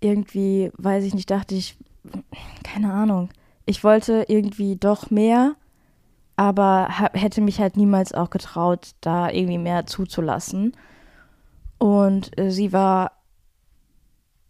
[0.00, 1.76] irgendwie, weiß ich nicht, dachte ich,
[2.62, 3.28] keine Ahnung.
[3.66, 5.56] Ich wollte irgendwie doch mehr,
[6.36, 10.76] aber hätte mich halt niemals auch getraut, da irgendwie mehr zuzulassen.
[11.78, 13.12] Und äh, sie war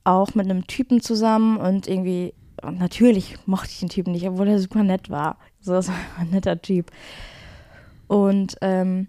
[0.05, 4.49] auch mit einem Typen zusammen und irgendwie, und natürlich mochte ich den Typen nicht, obwohl
[4.49, 5.39] er super nett war.
[5.61, 6.91] So, das war ein netter Typ.
[8.09, 9.09] Und ähm,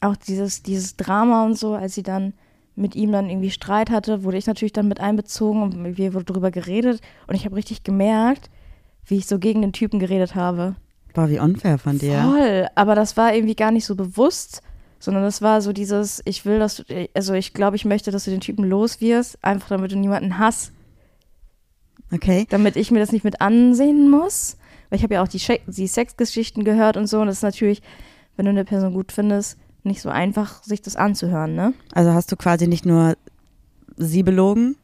[0.00, 2.34] auch dieses, dieses Drama und so, als sie dann
[2.74, 6.24] mit ihm dann irgendwie Streit hatte, wurde ich natürlich dann mit einbezogen und wir wurde
[6.24, 8.48] drüber geredet und ich habe richtig gemerkt,
[9.04, 10.76] wie ich so gegen den Typen geredet habe.
[11.12, 12.22] Boah, wie unfair von dir.
[12.22, 14.62] Voll, aber das war irgendwie gar nicht so bewusst,
[14.98, 18.24] sondern das war so dieses, ich will, dass du, also ich glaube, ich möchte, dass
[18.24, 20.72] du den Typen los wirst, einfach damit du niemanden hast,
[22.12, 22.46] Okay.
[22.50, 24.56] damit ich mir das nicht mit ansehen muss.
[24.92, 27.80] Weil ich habe ja auch die, die Sexgeschichten gehört und so und das ist natürlich,
[28.36, 31.72] wenn du eine Person gut findest, nicht so einfach, sich das anzuhören, ne?
[31.94, 33.14] Also hast du quasi nicht nur
[33.96, 34.76] sie belogen,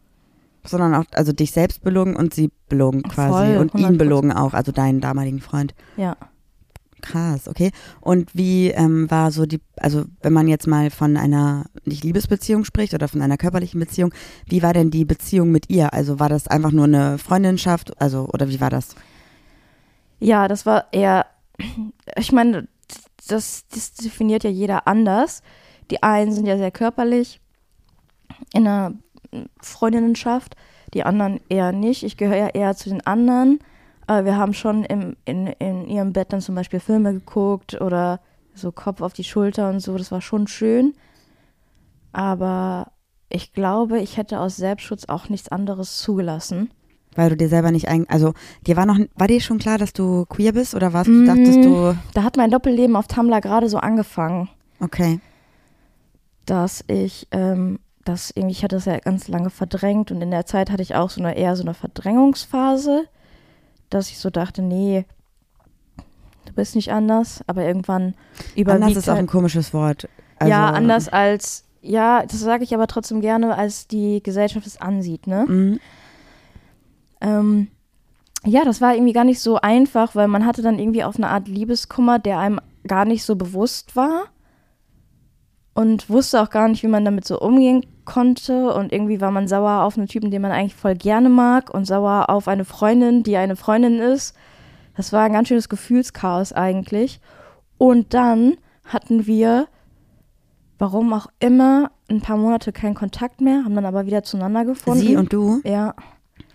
[0.65, 3.53] sondern auch, also dich selbst belogen und sie belogen quasi.
[3.53, 3.99] Voll, und ihn 100%.
[3.99, 5.75] belogen auch, also deinen damaligen Freund.
[5.99, 6.17] Ja.
[7.03, 7.71] Krass, okay.
[8.01, 12.65] Und wie ähm, war so die, also wenn man jetzt mal von einer nicht Liebesbeziehung
[12.65, 14.15] spricht oder von einer körperlichen Beziehung,
[14.47, 15.93] wie war denn die Beziehung mit ihr?
[15.93, 18.97] Also war das einfach nur eine Freundinschaft, also oder wie war das?
[20.19, 21.27] Ja, das war eher,
[22.17, 22.69] ich meine,
[23.29, 25.43] das, das definiert ja jeder anders.
[25.91, 27.41] Die einen sind ja sehr körperlich
[28.53, 28.95] in einer
[29.61, 30.57] Freundinnenschaft,
[30.95, 32.03] die anderen eher nicht.
[32.03, 33.59] Ich gehöre ja eher zu den anderen.
[34.07, 38.21] Aber wir haben schon im, in, in ihrem Bett dann zum Beispiel Filme geguckt oder
[38.55, 39.99] so Kopf auf die Schulter und so.
[39.99, 40.95] Das war schon schön.
[42.13, 42.93] Aber
[43.29, 46.71] ich glaube, ich hätte aus Selbstschutz auch nichts anderes zugelassen.
[47.19, 48.33] Weil du dir selber nicht ein, also
[48.65, 51.09] dir war noch, war dir schon klar, dass du queer bist oder was?
[51.09, 51.27] Mm.
[51.27, 54.49] Dachtest du, Da hat mein Doppelleben auf Tumblr gerade so angefangen.
[54.79, 55.19] okay,
[56.47, 60.47] dass ich, ähm, das irgendwie, ich hatte das ja ganz lange verdrängt und in der
[60.47, 63.07] Zeit hatte ich auch so eine eher so eine Verdrängungsphase,
[63.91, 65.05] dass ich so dachte, nee,
[66.47, 68.15] du bist nicht anders, aber irgendwann
[68.55, 70.09] überwiegt anders ist auch halt, ein komisches Wort.
[70.39, 74.81] Also, ja, anders als, ja, das sage ich aber trotzdem gerne, als die Gesellschaft es
[74.81, 75.47] ansieht, ne?
[75.49, 75.81] Mhm.
[77.21, 77.69] Ähm,
[78.45, 81.29] ja, das war irgendwie gar nicht so einfach, weil man hatte dann irgendwie auf eine
[81.29, 84.27] Art Liebeskummer, der einem gar nicht so bewusst war
[85.75, 89.49] und wusste auch gar nicht, wie man damit so umgehen konnte und irgendwie war man
[89.49, 93.23] sauer auf einen Typen, den man eigentlich voll gerne mag und sauer auf eine Freundin,
[93.23, 94.35] die eine Freundin ist.
[94.97, 97.21] Das war ein ganz schönes Gefühlschaos eigentlich.
[97.77, 99.69] Und dann hatten wir,
[100.79, 105.01] warum auch immer, ein paar Monate keinen Kontakt mehr, haben dann aber wieder zueinander gefunden.
[105.01, 105.61] Sie und du?
[105.65, 105.95] ja.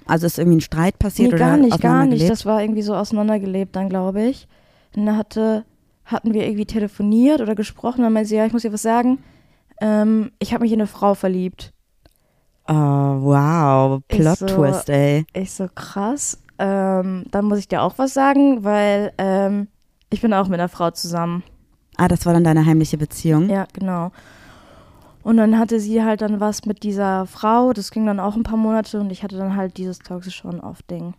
[0.05, 2.29] Also ist irgendwie ein Streit passiert Nee, oder gar nicht, gar nicht.
[2.29, 4.47] Das war irgendwie so auseinandergelebt dann, glaube ich.
[4.95, 5.65] Und da hatte,
[6.05, 7.99] hatten wir irgendwie telefoniert oder gesprochen.
[7.99, 9.19] Und dann meinte sie, ja, ich muss dir was sagen.
[9.81, 11.71] Ähm, ich habe mich in eine Frau verliebt.
[12.67, 15.25] Oh, wow, Ich Plot so- Twist, ey.
[15.33, 16.39] Ich so, krass.
[16.59, 19.67] Ähm, dann muss ich dir auch was sagen, weil ähm,
[20.09, 21.43] ich bin auch mit einer Frau zusammen.
[21.97, 23.49] Ah, das war dann deine heimliche Beziehung?
[23.49, 24.11] Ja, genau.
[25.23, 27.71] Und dann hatte sie halt dann was mit dieser Frau.
[27.73, 31.13] Das ging dann auch ein paar Monate und ich hatte dann halt dieses toxische On-Off-Ding.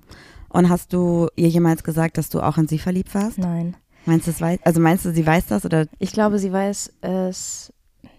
[0.50, 3.38] Und hast du ihr jemals gesagt, dass du auch in sie verliebt warst?
[3.38, 3.76] Nein.
[4.06, 5.86] Meinst du, es weiß, also meinst du, sie weiß das oder?
[5.98, 7.72] Ich glaube, sie weiß es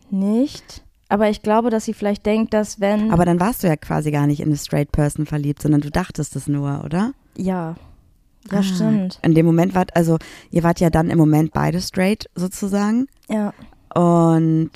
[0.10, 0.84] nicht.
[1.08, 3.12] Aber ich glaube, dass sie vielleicht denkt, dass wenn.
[3.12, 5.92] Aber dann warst du ja quasi gar nicht in eine straight person verliebt, sondern du
[5.92, 7.14] dachtest es nur, oder?
[7.38, 7.76] ja.
[8.52, 8.64] Ja, Ah.
[8.64, 9.20] stimmt.
[9.24, 10.18] In dem Moment wart, also
[10.52, 13.54] ihr wart ja dann im Moment beide straight sozusagen Ja.
[13.96, 14.70] und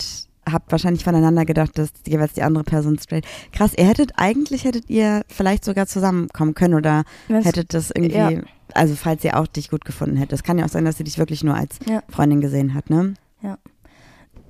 [0.52, 3.26] habt wahrscheinlich voneinander gedacht, dass jeweils die andere Person straight.
[3.52, 8.16] Krass, ihr hättet, eigentlich hättet ihr vielleicht sogar zusammenkommen können oder Wenn's- hättet das irgendwie,
[8.16, 8.32] Ja.
[8.74, 10.34] also falls ihr auch dich gut gefunden hättet.
[10.34, 12.04] Es kann ja auch sein, dass sie dich wirklich nur als Ja.
[12.10, 13.14] Freundin gesehen hat, ne?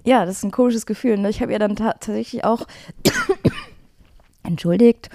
[0.05, 1.17] ja, das ist ein komisches Gefühl.
[1.17, 1.29] Ne?
[1.29, 2.65] Ich habe ihr dann ta tatsächlich auch,
[4.43, 5.09] entschuldigt,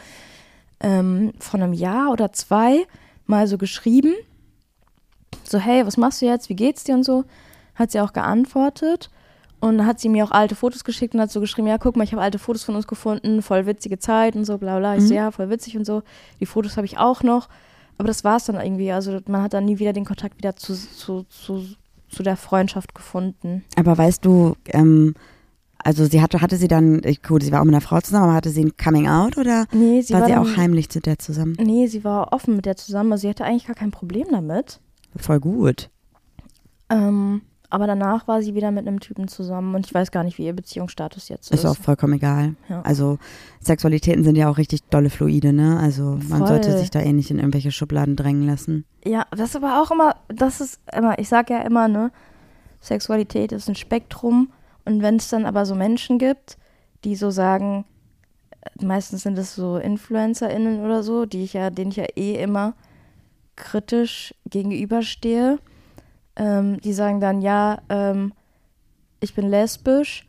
[0.81, 2.87] ähm, von einem Jahr oder zwei
[3.27, 4.13] mal so geschrieben.
[5.43, 6.49] So, hey, was machst du jetzt?
[6.49, 7.25] Wie geht's dir und so?
[7.75, 9.11] Hat sie auch geantwortet.
[9.65, 11.97] Und dann hat sie mir auch alte Fotos geschickt und hat so geschrieben, ja, guck
[11.97, 14.97] mal, ich habe alte Fotos von uns gefunden, voll witzige Zeit und so, bla bla.
[14.97, 15.17] Ich so, Mhm.
[15.17, 16.03] ja, voll witzig und so.
[16.41, 17.49] Die Fotos habe ich auch noch.
[17.99, 18.91] Aber das war es dann irgendwie.
[18.93, 21.65] Also man hat dann nie wieder den Kontakt wieder zu, zu, zu
[22.11, 23.65] zu der Freundschaft gefunden.
[23.77, 25.15] Aber weißt du, ähm,
[25.83, 28.25] also sie hatte, hatte sie dann, ich- gut, sie war auch mit einer Frau zusammen,
[28.27, 30.89] aber hatte sie ein Coming Out oder Nee, sie war, war, sie dann, auch heimlich
[30.91, 31.57] zu der zusammen?
[31.59, 33.11] Nee, sie war offen mit der zusammen.
[33.13, 34.79] Also sie hatte eigentlich gar kein Problem damit.
[35.17, 35.91] Voll gut.
[36.89, 40.39] Ähm, aber danach war sie wieder mit einem Typen zusammen und ich weiß gar nicht,
[40.39, 41.61] wie ihr Beziehungsstatus jetzt ist.
[41.61, 42.55] Ist auch vollkommen egal.
[42.69, 42.83] Ja.
[42.83, 43.19] Also
[43.61, 45.79] Sexualitäten sind ja auch richtig dolle Fluide, ne?
[45.79, 46.49] Also man Voll.
[46.49, 48.85] sollte sich da eh nicht in irgendwelche Schubladen drängen lassen.
[49.05, 52.13] Ja, das ist aber auch immer, das ist immer, ich sag ja immer, ne,
[52.81, 54.53] Sexualität ist ein Spektrum
[54.85, 56.59] und wenn es dann aber so Menschen gibt,
[57.05, 57.85] die so sagen,
[58.61, 62.43] äh, meistens sind es so InfluencerInnen oder so, die ich ja, denen ich ja eh
[62.43, 62.75] immer
[63.57, 65.59] kritisch gegenüberstehe,
[66.37, 68.33] ähm, die sagen dann, ja, ähm,
[69.21, 70.27] ich bin lesbisch,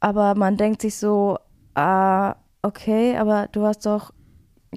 [0.00, 1.38] aber man denkt sich so,
[1.74, 4.12] ah, okay, aber du warst doch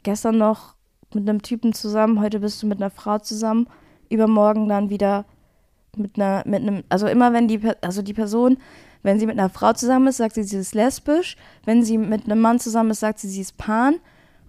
[0.04, 0.76] gestern noch
[1.14, 3.68] mit einem Typen zusammen, heute bist du mit einer Frau zusammen,
[4.10, 5.26] übermorgen dann wieder
[5.96, 8.58] mit einer, mit einem, also immer wenn die, also die Person,
[9.04, 12.26] wenn sie mit einer Frau zusammen ist, sagt sie, sie ist lesbisch, wenn sie mit
[12.26, 13.96] einem Mann zusammen ist, sagt sie, sie ist pan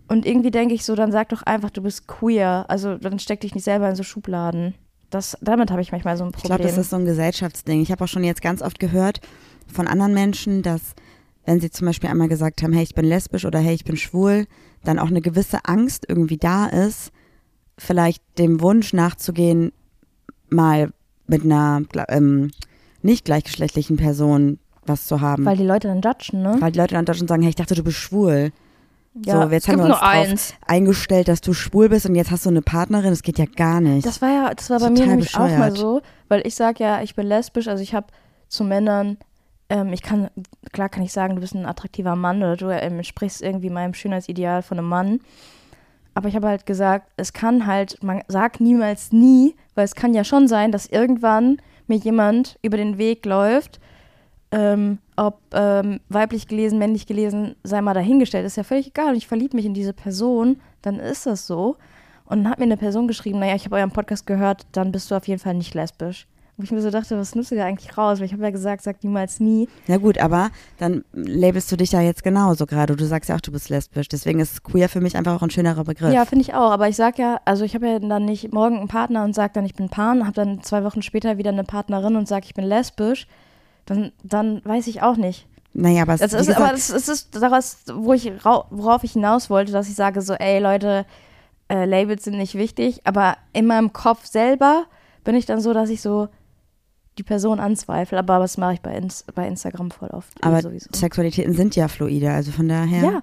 [0.09, 3.41] und irgendwie denke ich so, dann sag doch einfach, du bist queer, also dann steck
[3.41, 4.75] dich nicht selber in so Schubladen.
[5.13, 6.57] Das, damit habe ich manchmal so ein Ich Problem.
[6.57, 7.83] glaube, das ist so ein Gesellschaftsding.
[7.83, 9.21] Ich habe auch schon jetzt ganz oft gehört
[9.73, 10.81] von anderen Menschen, dass
[11.45, 13.97] wenn sie zum Beispiel einmal gesagt haben, hey, ich bin lesbisch oder hey, ich bin
[13.97, 14.47] schwul,
[14.85, 17.13] dann auch eine gewisse Angst irgendwie da ist,
[17.77, 19.73] vielleicht dem Wunsch nachzugehen,
[20.51, 20.91] mal
[21.27, 22.51] mit einer ähm,
[23.03, 25.45] nicht gleichgeschlechtlichen Person was zu haben.
[25.45, 26.57] Weil die Leute dann judgen, ne?
[26.61, 28.53] Weil die Leute dann dort schon sagen, hey, ich dachte, du bist schwul.
[29.15, 30.55] Ja, so, jetzt haben wir uns drauf eins.
[30.67, 33.11] eingestellt, dass du schwul bist und jetzt hast du eine Partnerin.
[33.11, 34.07] Das geht ja gar nicht.
[34.07, 35.77] Das war ja, das war bei mir nämlich auch mal bescheuert.
[35.77, 38.07] so, weil ich sage ja, ich bin lesbisch, also ich habe
[38.49, 39.19] zu Männern,
[39.69, 40.29] ähm, ich kann,
[40.73, 43.95] klar kann ich sagen, du bist ein attraktiver Mann oder du ähm, entsprichst irgendwie meinem
[43.95, 45.21] Schönheitsideal von einem Mann.
[46.15, 50.15] Aber ich habe halt gesagt, es kann halt, man sagt niemals nie, weil es kann
[50.15, 53.81] ja schon sein, dass irgendwann mir jemand über den Weg läuft,
[54.53, 59.11] ähm, ob ähm, weiblich gelesen, männlich gelesen, sei mal dahingestellt, ist ja völlig egal.
[59.11, 61.77] Und ich verliebe mich in diese Person, dann ist das so.
[62.27, 65.11] Und dann hat mir eine Person geschrieben, naja, ich habe euren Podcast gehört, dann bist
[65.11, 66.27] du auf jeden Fall nicht lesbisch.
[66.59, 68.19] Wo ich mir so dachte, was nutzt du da eigentlich raus?
[68.19, 69.71] Weil ich habe ja gesagt, sag niemals nie.
[69.87, 72.95] Ja gut, aber dann labelst du dich ja jetzt genauso gerade.
[72.95, 74.09] Du sagst ja auch, du bist lesbisch.
[74.09, 76.13] Deswegen ist queer für mich einfach auch ein schönerer Begriff.
[76.13, 76.71] Ja, finde ich auch.
[76.71, 79.55] Aber ich sag ja, also ich habe ja dann nicht morgen einen Partner und sag
[79.55, 82.53] dann, ich bin Pan, habe dann zwei Wochen später wieder eine Partnerin und sag, ich
[82.53, 83.27] bin lesbisch.
[83.87, 85.47] Dann, dann weiß ich auch nicht.
[85.75, 89.05] Naja, aber es Das ist, gesagt, aber das, es ist daraus, wo ich, rau- worauf
[89.05, 91.07] ich hinaus wollte, dass ich sage so, ey Leute,
[91.69, 94.85] äh, Labels sind nicht wichtig, aber in meinem Kopf selber
[95.25, 96.29] bin ich dann so, dass ich so
[97.19, 100.33] die Person anzweifle, aber das mache ich bei, Ins bei Instagram voll oft.
[100.43, 100.89] eh aber sowieso.
[100.95, 103.03] Sexualitäten sind ja fluide, also von daher.
[103.03, 103.23] Ja,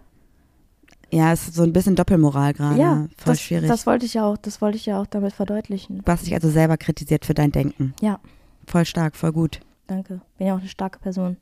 [1.12, 2.80] Ja, es ist so ein bisschen Doppelmoral gerade.
[2.80, 3.67] ja, Voll das, schwierig.
[3.67, 6.02] das wollte ich ja auch, das wollte ich ja auch damit verdeutlichen.
[6.04, 7.93] du hast dich also selber kritisiert für dein Denken.
[8.02, 8.19] Ja.
[8.67, 9.60] Voll stark, voll gut.
[9.89, 10.21] Danke.
[10.38, 11.38] Bin ja auch eine starke Person.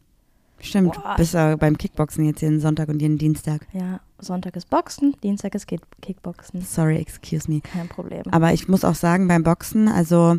[0.60, 1.12] Stimmt, Boah.
[1.12, 3.68] du bist ja beim Kickboxen jetzt jeden Sonntag und jeden Dienstag.
[3.74, 6.62] Ja, Sonntag ist Boxen, Dienstag ist Kick Kickboxen.
[6.62, 7.62] Sorry, excuse me.
[7.62, 8.24] Kein Problem.
[8.32, 10.38] Aber ich muss auch sagen, beim Boxen, also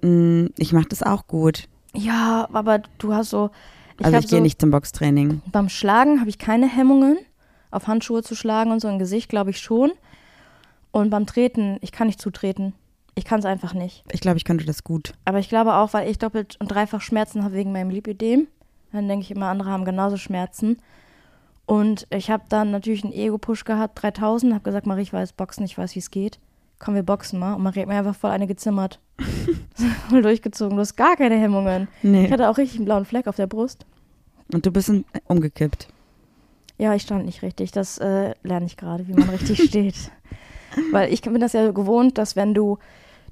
[0.00, 1.68] mh, ich mache das auch gut.
[1.92, 3.50] Ja, aber du hast so.
[3.98, 5.42] Ich also ich gehe so, nicht zum Boxtraining.
[5.52, 7.18] Beim Schlagen habe ich keine Hemmungen.
[7.70, 9.92] Auf Handschuhe zu schlagen und so im Gesicht, glaube ich schon.
[10.92, 12.72] Und beim Treten, ich kann nicht zutreten.
[13.14, 14.04] Ich kann es einfach nicht.
[14.10, 15.12] Ich glaube, ich könnte das gut.
[15.24, 18.48] Aber ich glaube auch, weil ich doppelt und dreifach Schmerzen habe wegen meinem Lipödem.
[18.92, 20.78] Dann denke ich immer, andere haben genauso Schmerzen.
[21.66, 25.64] Und ich habe dann natürlich einen Ego-Push gehabt, 3000, habe gesagt, Marie, ich weiß boxen,
[25.64, 26.38] ich weiß, wie es geht.
[26.78, 27.54] Komm, wir boxen mal.
[27.54, 29.00] Und Marie hat mir einfach voll eine gezimmert.
[30.08, 30.76] voll durchgezogen.
[30.76, 31.88] Du hast gar keine Hemmungen.
[32.02, 32.26] Nee.
[32.26, 33.86] Ich hatte auch richtig einen blauen Fleck auf der Brust.
[34.52, 34.92] Und du bist
[35.26, 35.88] umgekippt.
[36.76, 37.72] Ja, ich stand nicht richtig.
[37.72, 40.10] Das äh, lerne ich gerade, wie man richtig steht.
[40.90, 42.78] Weil ich bin das ja gewohnt, dass wenn du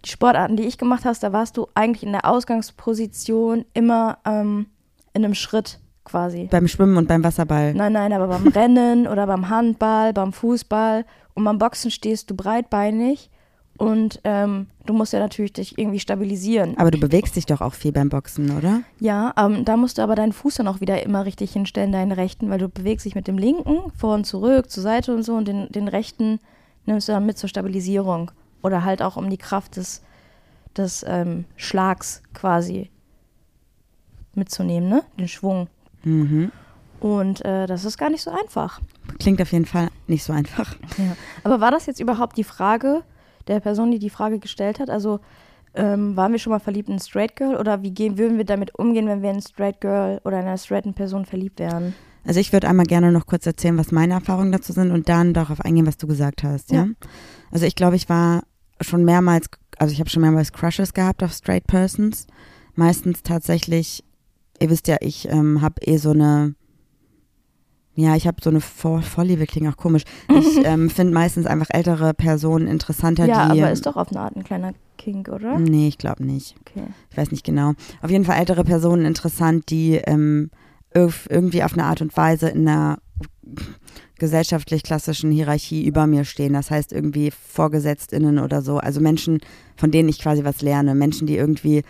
[0.04, 4.66] die Sportarten, die ich gemacht hast, da warst du eigentlich in der Ausgangsposition immer ähm,
[5.12, 6.48] in einem Schritt quasi.
[6.50, 7.74] Beim Schwimmen und beim Wasserball.
[7.74, 12.36] Nein, nein, aber beim Rennen oder beim Handball, beim Fußball und beim Boxen stehst du
[12.36, 13.30] breitbeinig
[13.78, 16.76] und ähm, du musst ja natürlich dich irgendwie stabilisieren.
[16.76, 18.82] Aber du bewegst dich doch auch viel beim Boxen, oder?
[19.00, 22.12] Ja, ähm, da musst du aber deinen Fuß dann auch wieder immer richtig hinstellen, deinen
[22.12, 25.34] rechten, weil du bewegst dich mit dem linken vor und zurück, zur Seite und so
[25.34, 26.38] und den, den rechten
[26.84, 28.30] nimmst du dann mit zur Stabilisierung
[28.62, 30.02] oder halt auch um die Kraft des,
[30.76, 32.90] des ähm, Schlags quasi
[34.34, 35.02] mitzunehmen, ne?
[35.18, 35.68] Den Schwung.
[36.04, 36.50] Mhm.
[37.00, 38.80] Und äh, das ist gar nicht so einfach.
[39.18, 40.76] Klingt auf jeden Fall nicht so einfach.
[40.98, 41.16] Ja.
[41.42, 43.02] Aber war das jetzt überhaupt die Frage
[43.48, 44.88] der Person, die die Frage gestellt hat?
[44.88, 45.20] Also
[45.74, 48.44] ähm, waren wir schon mal verliebt in ein Straight Girl oder wie gehen, würden wir
[48.44, 51.94] damit umgehen, wenn wir in ein Straight Girl oder in einer straighten Person verliebt wären?
[52.24, 55.34] Also ich würde einmal gerne noch kurz erzählen, was meine Erfahrungen dazu sind und dann
[55.34, 56.84] darauf eingehen, was du gesagt hast, ja?
[56.84, 56.88] Ja.
[57.50, 58.42] Also ich glaube, ich war
[58.84, 59.46] schon mehrmals,
[59.78, 62.26] also ich habe schon mehrmals Crushes gehabt auf straight persons.
[62.74, 64.04] meistens tatsächlich,
[64.60, 66.54] ihr wisst ja, ich ähm, habe eh so eine,
[67.94, 70.04] ja, ich habe so eine Vor Vorliebe, klingt auch komisch.
[70.30, 73.60] Ich ähm, finde meistens einfach ältere Personen interessanter, ja, die.
[73.60, 75.58] aber ist doch auf eine Art ein kleiner Kink, oder?
[75.58, 76.54] Nee, ich glaube nicht.
[76.60, 76.84] Okay.
[77.10, 77.72] Ich weiß nicht genau.
[78.00, 80.50] Auf jeden Fall ältere Personen interessant, die ähm,
[80.94, 82.98] irg- irgendwie auf eine Art und Weise in einer
[84.22, 86.52] gesellschaftlich klassischen Hierarchie über mir stehen.
[86.52, 88.78] Das heißt irgendwie VorgesetztInnen oder so.
[88.78, 89.40] Also Menschen,
[89.76, 90.94] von denen ich quasi was lerne.
[90.94, 91.82] Menschen, die irgendwie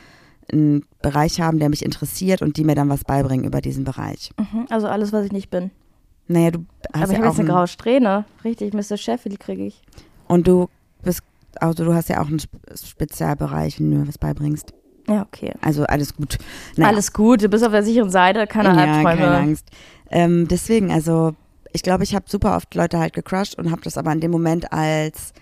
[0.51, 4.31] einen Bereich haben, der mich interessiert und die mir dann was beibringen über diesen Bereich.
[4.39, 4.67] Mhm.
[4.71, 5.71] Also alles, was ich nicht bin.
[6.27, 6.65] Naja, du
[6.95, 8.25] hast aber ich ja habe auch jetzt eine ein, graue Strähne.
[8.45, 8.97] Richtig, Mr.
[8.97, 9.83] Sheffield kriege ich.
[10.29, 10.69] und du
[11.03, 11.21] bist,
[11.61, 14.73] also du hast ja auch einen Sp- Spezialbereich, wenn du mir was beibringst.
[15.09, 15.53] Ja, okay.
[15.61, 16.39] Also alles gut.
[16.77, 16.89] Naja.
[16.91, 19.21] Alles gut, du bist auf der sicheren Seite, keine ja, Albträume.
[19.21, 19.67] keine Angst.
[20.11, 21.35] Ähm, deswegen, also
[21.73, 24.31] ich glaube, ich habe super oft Leute halt gecrushed und habe das aber in dem
[24.31, 25.33] Moment als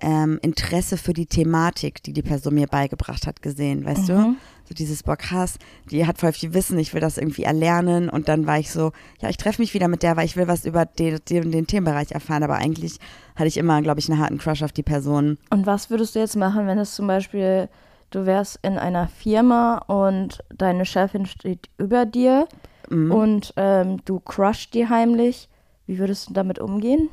[0.00, 4.12] ähm, Interesse für die Thematik, die die Person mir beigebracht hat, gesehen, weißt du?
[4.14, 4.36] Mhm.
[4.68, 5.58] So dieses Bock Hass,
[5.90, 8.90] die hat voll viel Wissen, ich will das irgendwie erlernen und dann war ich so,
[9.20, 11.66] ja, ich treffe mich wieder mit der, weil ich will was über den, den, den
[11.68, 12.98] Themenbereich erfahren, aber eigentlich
[13.36, 15.38] hatte ich immer, glaube ich, einen harten Crush auf die Person.
[15.50, 17.68] Und was würdest du jetzt machen, wenn es zum Beispiel,
[18.10, 22.48] du wärst in einer Firma und deine Chefin steht über dir
[22.90, 23.12] Mhm.
[23.12, 25.48] und ähm, du crushst die heimlich?
[25.92, 27.10] Wie würdest du damit umgehen?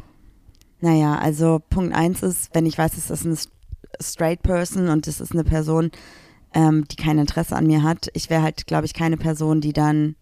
[0.79, 3.35] Naja, also Punkt eins ist, wenn ich weiß, es ist eine
[3.99, 5.91] straight Person und es ist eine Person,
[6.53, 9.73] ähm, die kein Interesse an mir hat, ich wäre halt, glaube ich, keine Person, die
[9.73, 10.15] dann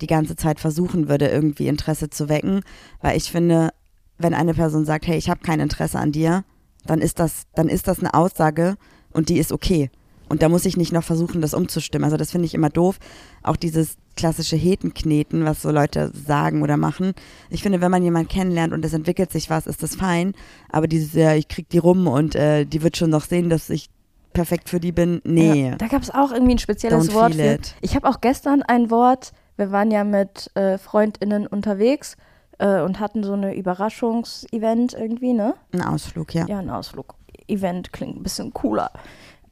[0.00, 2.62] die ganze Zeit versuchen würde, irgendwie Interesse zu wecken,
[3.02, 3.68] weil ich finde,
[4.16, 6.44] wenn eine Person sagt, hey, ich habe kein Interesse an dir,
[6.86, 8.78] dann ist das, dann ist das eine Aussage
[9.12, 9.90] und die ist okay.
[10.30, 12.04] Und da muss ich nicht noch versuchen, das umzustimmen.
[12.04, 12.98] Also das finde ich immer doof.
[13.42, 17.14] Auch dieses klassische Hetenkneten, was so Leute sagen oder machen.
[17.50, 20.34] Ich finde, wenn man jemanden kennenlernt und es entwickelt sich was, ist das fein.
[20.68, 23.70] Aber dieses, ja, ich krieg die rum und äh, die wird schon noch sehen, dass
[23.70, 23.90] ich
[24.32, 25.20] perfekt für die bin.
[25.24, 25.70] Nee.
[25.70, 27.58] Ja, da gab es auch irgendwie ein spezielles Don't Wort für.
[27.80, 32.16] Ich habe auch gestern ein Wort, wir waren ja mit äh, FreundInnen unterwegs
[32.58, 35.54] äh, und hatten so eine Überraschungsevent irgendwie, ne?
[35.72, 36.46] Ein Ausflug, ja.
[36.46, 37.14] Ja, ein Ausflug.
[37.48, 38.92] Event klingt ein bisschen cooler.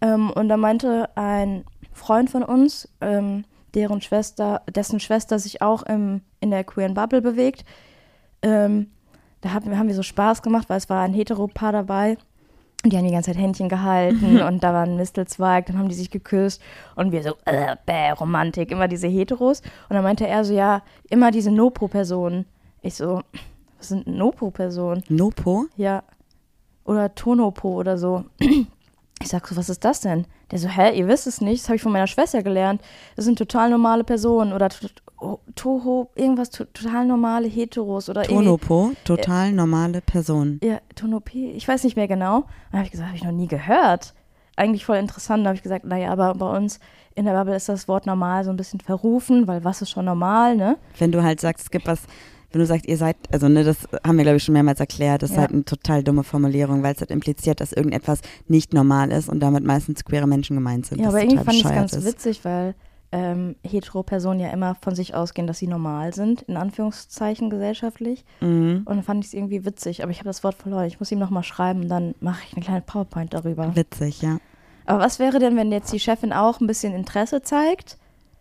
[0.00, 5.82] Ähm, und da meinte ein Freund von uns, ähm, deren Schwester, dessen Schwester sich auch
[5.82, 7.64] im, in der queeren Bubble bewegt,
[8.42, 8.90] ähm,
[9.40, 12.16] da haben, wir- haben wir so Spaß gemacht, weil es war ein Heteropaar dabei.
[12.84, 15.88] Und die haben die ganze Zeit Händchen gehalten und da war ein Mistelzweig, dann haben
[15.88, 16.62] die sich geküsst
[16.94, 19.60] und wir so, äh, bäh, Romantik, immer diese Heteros.
[19.88, 22.46] Und dann meinte er so, ja, immer diese Nopo-Personen.
[22.80, 23.22] Ich so,
[23.78, 25.02] was sind Nopo-Personen?
[25.08, 25.66] Nopo?
[25.76, 26.04] Ja.
[26.84, 28.24] Oder Tonopo oder so.
[29.20, 30.26] Ich sag so, was ist das denn?
[30.50, 32.80] Der so, hä, ihr wisst es nicht, das habe ich von meiner Schwester gelernt.
[33.16, 38.22] Das sind total normale Personen oder to- to- Toho, irgendwas to total normale Heteros oder.
[38.22, 40.60] Tonopo, total normale Person.
[40.62, 42.44] Ja, Tonopi, ich weiß nicht mehr genau.
[42.70, 44.14] Dann habe ich gesagt, habe ich noch nie gehört.
[44.54, 45.44] Eigentlich voll interessant.
[45.44, 46.78] Da habe ich gesagt, naja, aber bei uns
[47.16, 50.04] in der Bubble ist das Wort normal so ein bisschen verrufen, weil was ist schon
[50.04, 50.76] normal, ne?
[50.98, 52.02] Wenn du halt sagst, es gibt was,
[52.50, 55.22] wenn du sagst, ihr seid, also ne, das haben wir glaube ich schon mehrmals erklärt,
[55.22, 55.42] das ist Ja.
[55.42, 59.40] halt eine total dumme Formulierung, weil es halt impliziert, dass irgendetwas nicht normal ist und
[59.40, 61.00] damit meistens queere Menschen gemeint sind.
[61.00, 62.04] Ja, aber irgendwie fand ich es ganz ist.
[62.06, 62.74] witzig, weil
[63.10, 68.24] ähm, Hetero-Personen ja immer von sich ausgehen, dass sie normal sind, in Anführungszeichen gesellschaftlich.
[68.40, 68.82] Mhm.
[68.84, 70.84] Und dann fand ich es irgendwie witzig, aber ich habe das Wort verloren.
[70.86, 73.74] Ich muss ihm nochmal schreiben und dann mache ich eine kleine PowerPoint darüber.
[73.74, 74.38] Witzig, ja.
[74.84, 77.98] Aber was wäre denn, wenn jetzt die Chefin auch ein bisschen Interesse zeigt?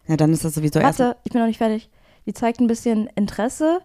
[0.07, 0.99] Ja, dann ist das sowieso erst.
[0.99, 1.89] Warte, ich bin noch nicht fertig.
[2.25, 3.79] Die zeigt ein bisschen Interesse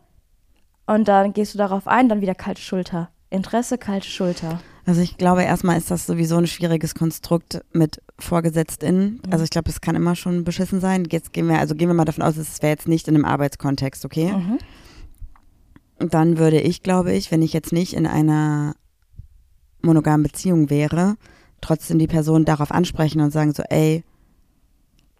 [0.87, 3.11] und dann gehst du darauf ein, dann wieder kalte Schulter.
[3.31, 4.61] Interesse, kalte Schulter.
[4.85, 9.21] Also ich glaube, erstmal ist das sowieso ein schwieriges Konstrukt mit VorgesetztInnen.
[9.25, 9.33] Mhm.
[9.33, 11.07] Also ich glaube, es kann immer schon beschissen sein.
[11.11, 13.25] Jetzt gehen wir, also gehen wir mal davon aus, es wäre jetzt nicht in einem
[13.25, 14.33] Arbeitskontext, okay?
[14.33, 14.59] Mhm.
[15.99, 18.75] Und dann würde ich, glaube ich, wenn ich jetzt nicht in einer
[19.83, 21.17] monogamen Beziehung wäre,
[21.61, 24.03] trotzdem die Person darauf ansprechen und sagen so, ey,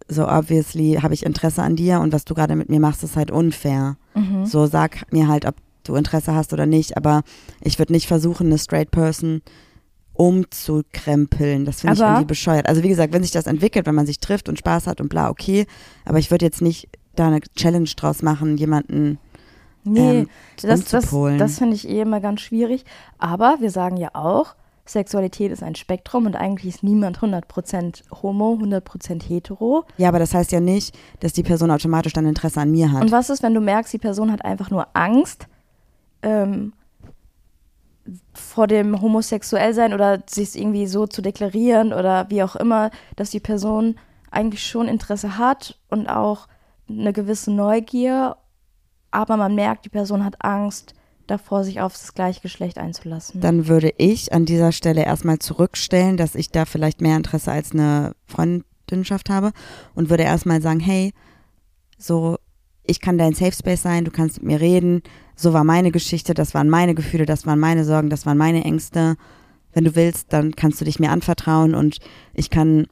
[0.07, 3.15] so obviously habe ich Interesse an dir und was du gerade mit mir machst, ist
[3.15, 3.97] halt unfair.
[4.15, 4.45] Mhm.
[4.45, 7.23] So sag mir halt, ob du Interesse hast oder nicht, aber
[7.61, 9.41] ich würde nicht versuchen, eine straight person
[10.13, 11.65] umzukrempeln.
[11.65, 12.67] Das finde ich irgendwie bescheuert.
[12.67, 15.09] Also wie gesagt, wenn sich das entwickelt, wenn man sich trifft und Spaß hat und
[15.09, 15.65] bla, okay,
[16.05, 19.17] aber ich würde jetzt nicht da eine Challenge draus machen, jemanden
[19.85, 20.29] Nee, ähm,
[20.61, 22.85] das, das, das finde ich eh immer ganz schwierig.
[23.17, 28.59] Aber wir sagen ja auch, Sexualität ist ein Spektrum und eigentlich ist niemand 100% homo,
[28.61, 29.85] 100% hetero.
[29.97, 33.01] Ja, aber das heißt ja nicht, dass die Person automatisch dann Interesse an mir hat.
[33.01, 35.47] Und was ist, wenn du merkst, die Person hat einfach nur Angst
[36.21, 36.73] ähm,
[38.33, 43.39] vor dem Homosexuellsein oder sich irgendwie so zu deklarieren oder wie auch immer, dass die
[43.39, 43.95] Person
[44.31, 46.47] eigentlich schon Interesse hat und auch
[46.89, 48.35] eine gewisse Neugier,
[49.11, 50.93] aber man merkt, die Person hat Angst
[51.27, 53.41] davor, sich auf das Gleichgeschlecht einzulassen.
[53.41, 57.71] dann würde ich an dieser Stelle erstmal zurückstellen, dass ich da vielleicht mehr Interesse als
[57.71, 59.53] eine Freund, Dünnschaft habe
[59.95, 61.13] und würde erstmal sagen, hey,
[61.97, 62.37] so,
[62.83, 65.01] ich kann dein Safe Space sein, du kannst mit mir reden,
[65.35, 68.63] so war meine Geschichte, das waren meine Gefühle, das waren meine Sorgen, das waren meine
[68.65, 69.15] Ängste.
[69.71, 71.97] Wenn du willst, dann kannst du dich mir anvertrauen und
[72.33, 72.87] ich kann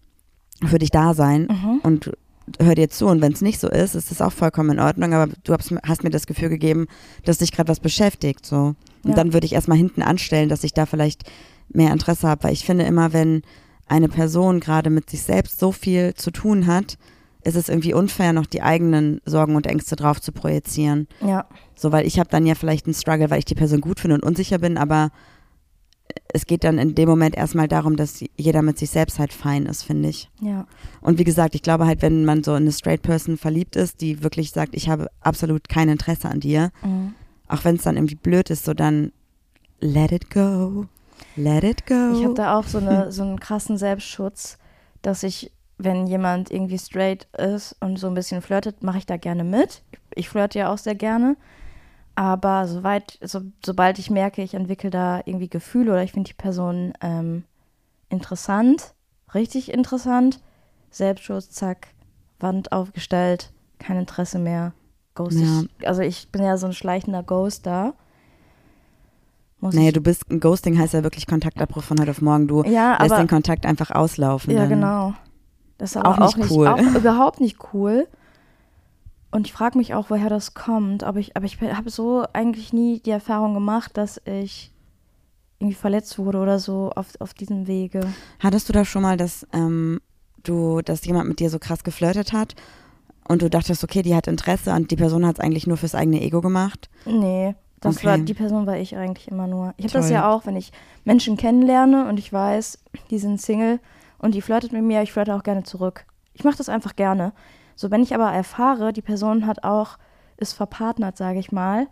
[0.66, 1.80] für dich da sein Mhm.
[1.84, 2.12] und
[2.60, 3.08] hör dir zu.
[3.08, 5.74] Und wenn es nicht so ist, ist das auch vollkommen in Ordnung, aber du hast,
[5.86, 6.88] hast mir das Gefühl gegeben,
[7.26, 8.46] dass dich gerade was beschäftigt.
[8.46, 8.76] So.
[9.04, 9.16] Und Ja.
[9.16, 11.24] dann würde ich erstmal hinten anstellen, dass ich da vielleicht
[11.70, 13.42] mehr Interesse habe, weil ich finde immer, wenn
[13.88, 16.98] eine Person gerade mit sich selbst so viel zu tun hat,
[17.44, 21.08] ist es irgendwie unfair, noch die eigenen Sorgen und Ängste drauf zu projizieren.
[21.26, 21.46] Ja,
[21.76, 24.16] So, weil ich habe dann ja vielleicht einen Struggle, weil ich die Person gut finde
[24.16, 25.10] und unsicher bin, aber
[26.34, 29.66] es geht dann in dem Moment erstmal darum, dass jeder mit sich selbst halt fein
[29.66, 30.30] ist, finde ich.
[30.42, 30.66] ja.
[31.02, 34.02] Und wie gesagt, ich glaube halt, wenn man so in eine straight Person verliebt ist,
[34.02, 37.14] die wirklich sagt, ich habe absolut kein Interesse an dir, Mhm.
[37.48, 39.12] auch wenn es dann irgendwie blöd ist, so dann
[39.80, 40.86] let it go.
[41.36, 42.14] Let it go.
[42.14, 44.58] Ich habe da auch so, eine, so einen krassen Selbstschutz,
[45.02, 49.18] dass ich, wenn jemand irgendwie straight ist und so ein bisschen flirtet, mache ich da
[49.18, 49.82] gerne mit.
[50.14, 51.36] Ich flirte ja auch sehr gerne.
[52.22, 56.36] Aber soweit, so, sobald ich merke, ich entwickle da irgendwie Gefühle oder ich finde die
[56.36, 57.46] Person ähm,
[58.10, 58.94] interessant,
[59.34, 60.40] richtig interessant,
[60.92, 61.88] Selbstschutz, zack,
[62.40, 64.74] Wand aufgestellt, kein Interesse mehr,
[65.16, 65.40] Ghost.
[65.40, 65.64] Ja.
[65.80, 67.96] Ich, also ich bin ja so ein schleichender Ghost da.
[69.60, 72.48] Muss Nee, ich, du bist, ein Ghosting heißt ja wirklich Kontaktabbruch von heute auf morgen.
[72.48, 74.54] Du ja, lässt aber den Kontakt einfach auslaufen.
[74.54, 74.70] Ja, dann.
[74.70, 75.14] genau.
[75.80, 76.68] Das ist aber Auch auch nicht nicht, cool.
[76.68, 78.08] Auch überhaupt nicht cool.
[79.32, 81.04] Und ich frage mich auch, woher das kommt.
[81.04, 84.72] Aber ich, aber ich habe so eigentlich nie die Erfahrung gemacht, dass ich
[85.60, 88.02] irgendwie verletzt wurde oder so auf, auf diesem Wege.
[88.40, 90.02] Hattest du da schon mal, dass ähm,
[90.44, 92.56] du, dass jemand mit dir so krass geflirtet hat
[93.28, 95.96] und du dachtest, okay, die hat Interesse und die Person hat es eigentlich nur fürs
[95.96, 96.90] eigene Ego gemacht?
[97.06, 98.08] Nee, das Okay.
[98.08, 99.74] war die Person war ich eigentlich immer nur.
[99.78, 100.72] Ich habe das ja auch, wenn ich
[101.06, 102.80] Menschen kennenlerne und ich weiß,
[103.10, 103.80] die sind Single
[104.18, 106.06] und die flirtet mit mir, ich flirte auch gerne zurück.
[106.34, 107.34] Ich mache das einfach gerne.
[107.76, 109.98] So, wenn ich aber erfahre, die Person hat auch,
[110.38, 111.88] ist verpartnert, sage ich mal,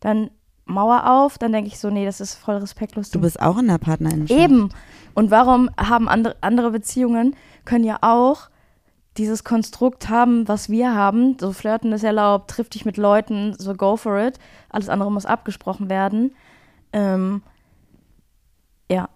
[0.00, 0.30] dann
[0.64, 3.10] Mauer auf, dann denke ich so, nee, das ist voll respektlos.
[3.10, 4.26] Du bist auch in der Partnerin.
[4.28, 4.68] Eben.
[5.14, 8.50] Und warum haben andere, andere Beziehungen, können ja auch
[9.16, 11.36] dieses Konstrukt haben, was wir haben.
[11.40, 14.38] So flirten ist erlaubt, triff dich mit Leuten, so go for it.
[14.68, 16.34] Alles andere muss abgesprochen werden.
[16.92, 17.42] Ähm,
[18.90, 19.08] ja,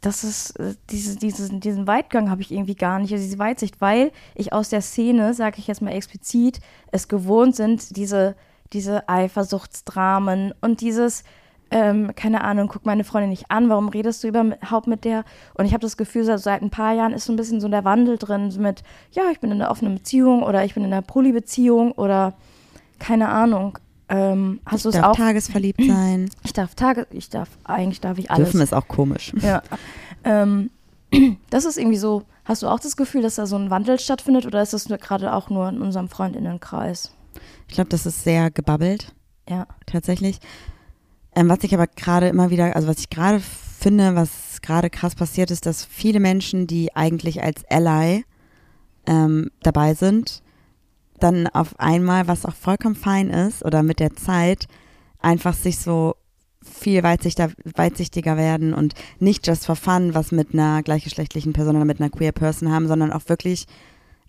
[0.00, 3.80] das ist, äh, diese, diese, diesen Weitgang habe ich irgendwie gar nicht, also diese Weitsicht,
[3.80, 6.60] weil ich aus der Szene, sage ich jetzt mal explizit,
[6.92, 8.36] es gewohnt sind, diese,
[8.72, 11.24] diese Eifersuchtsdramen und dieses,
[11.70, 15.24] ähm, keine Ahnung, guck meine Freundin nicht an, warum redest du überhaupt mit der?
[15.54, 17.68] Und ich habe das Gefühl, so seit ein paar Jahren ist so ein bisschen so
[17.68, 20.84] der Wandel drin so mit, ja, ich bin in einer offenen Beziehung oder ich bin
[20.84, 22.34] in einer Polybeziehung oder
[22.98, 23.78] keine Ahnung.
[24.08, 25.16] Ähm, hast du Ich es darf auch?
[25.16, 26.28] tagesverliebt sein.
[26.44, 28.50] Ich darf Tage, ich darf, eigentlich darf ich alles.
[28.50, 29.32] Dürfen ist auch komisch.
[29.40, 29.62] Ja.
[30.24, 30.70] Ähm,
[31.50, 34.44] das ist irgendwie so, hast du auch das Gefühl, dass da so ein Wandel stattfindet
[34.46, 37.12] oder ist das nur- gerade auch nur in unserem Freundinnenkreis?
[37.68, 39.14] Ich glaube, das ist sehr gebabbelt,
[39.48, 39.66] Ja.
[39.86, 40.38] tatsächlich.
[41.34, 45.14] Ähm, was ich aber gerade immer wieder, also was ich gerade finde, was gerade krass
[45.14, 48.24] passiert ist, dass viele Menschen, die eigentlich als Ally
[49.06, 50.42] ähm, dabei sind,
[51.20, 54.66] dann auf einmal, was auch vollkommen fein ist, oder mit der Zeit
[55.20, 56.16] einfach sich so
[56.62, 61.84] viel weitsichtiger, weitsichtiger werden und nicht just for fun was mit einer gleichgeschlechtlichen Person oder
[61.84, 63.66] mit einer queer Person haben, sondern auch wirklich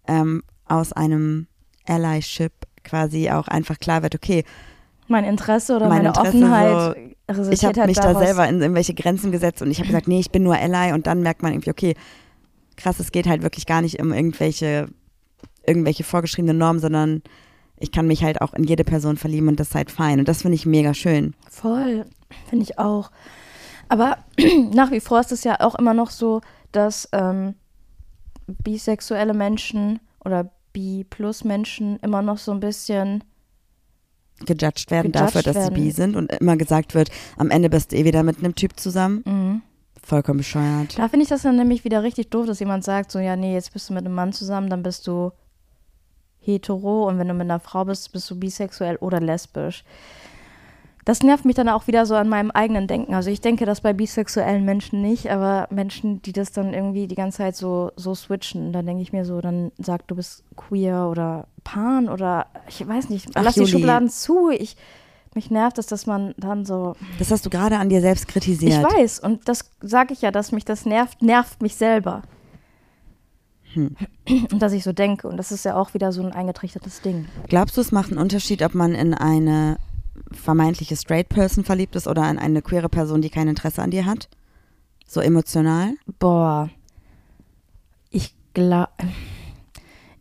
[0.07, 1.47] ähm, aus einem
[1.87, 2.51] Allyship
[2.83, 4.43] quasi auch einfach klar wird, okay,
[5.07, 8.19] Mein Interesse oder Mein meine Interesse Offenheit ich resultiert habe halt mich daraus.
[8.19, 10.93] da selber in irgendwelche Grenzen gesetzt und ich habe gesagt, nee, ich bin nur Ally
[10.93, 11.95] und dann merkt man irgendwie, okay,
[12.75, 14.87] krass, es geht halt wirklich gar nicht um irgendwelche,
[15.67, 17.21] irgendwelche vorgeschriebenen Normen, sondern
[17.77, 20.19] ich kann mich halt auch in jede Person verlieben und das ist halt fein.
[20.19, 21.33] Und das finde ich mega schön.
[21.49, 22.05] Voll,
[22.49, 23.11] finde ich auch.
[23.89, 24.17] Aber
[24.73, 26.41] nach wie vor ist es ja auch immer noch so,
[26.71, 27.55] dass ähm,
[28.47, 33.23] bisexuelle Menschen oder Bi-Plus-Menschen immer noch so ein bisschen
[34.45, 35.75] Gejudged werden Gejudged dafür, dass werden.
[35.75, 38.55] sie bi sind und immer gesagt wird, am Ende bist du eh wieder mit einem
[38.55, 39.23] Typ zusammen.
[39.25, 39.61] mhm.
[40.03, 40.99] Vollkommen bescheuert.
[40.99, 43.55] Da finde ich das dann nämlich wieder richtig doof, dass jemand sagt, so, ja, nee,
[43.55, 45.31] jetzt bist du mit einem Mann zusammen, dann bist du
[46.45, 49.83] hetero und wenn du mit einer Frau bist, bist du bisexuell oder lesbisch.
[51.03, 53.13] Das nervt mich dann auch wieder so an meinem eigenen Denken.
[53.13, 57.13] Also ich denke das bei bisexuellen Menschen nicht, aber Menschen, die das dann irgendwie die
[57.13, 61.07] ganze Zeit so, so switchen, dann denke ich mir so, dann sag, du bist queer
[61.11, 63.71] oder pan oder ich weiß nicht, Ach, lass die Juli.
[63.71, 64.49] Schubladen zu.
[64.49, 64.77] Ich,
[65.35, 68.73] mich nervt es, dass man dann so Das hast du gerade an dir selbst kritisiert.
[68.73, 72.23] ich weiß und das sage ich ja, dass mich das nervt, nervt mich selber.
[73.75, 73.95] Hm.
[74.51, 77.27] Und dass ich so denke und das ist ja auch wieder so ein eingetrichtertes Ding.
[77.47, 79.77] Glaubst du, es macht einen Unterschied, ob man in eine
[80.31, 84.05] vermeintliche straight Person verliebt ist oder in eine queere Person, die kein Interesse an dir
[84.05, 84.29] hat?
[85.05, 85.93] So emotional?
[86.19, 86.69] Boah,
[88.09, 88.89] ich gla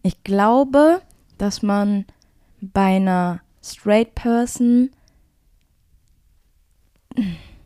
[0.03, 1.01] ich glaube,
[1.39, 2.05] dass man
[2.61, 4.91] bei einer straight Person,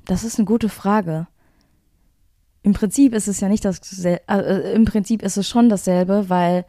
[0.04, 1.26] das ist eine gute Frage.
[2.62, 4.18] Im Prinzip ist es ja nicht das, äh,
[4.74, 6.64] im Prinzip ist es schon dasselbe, weil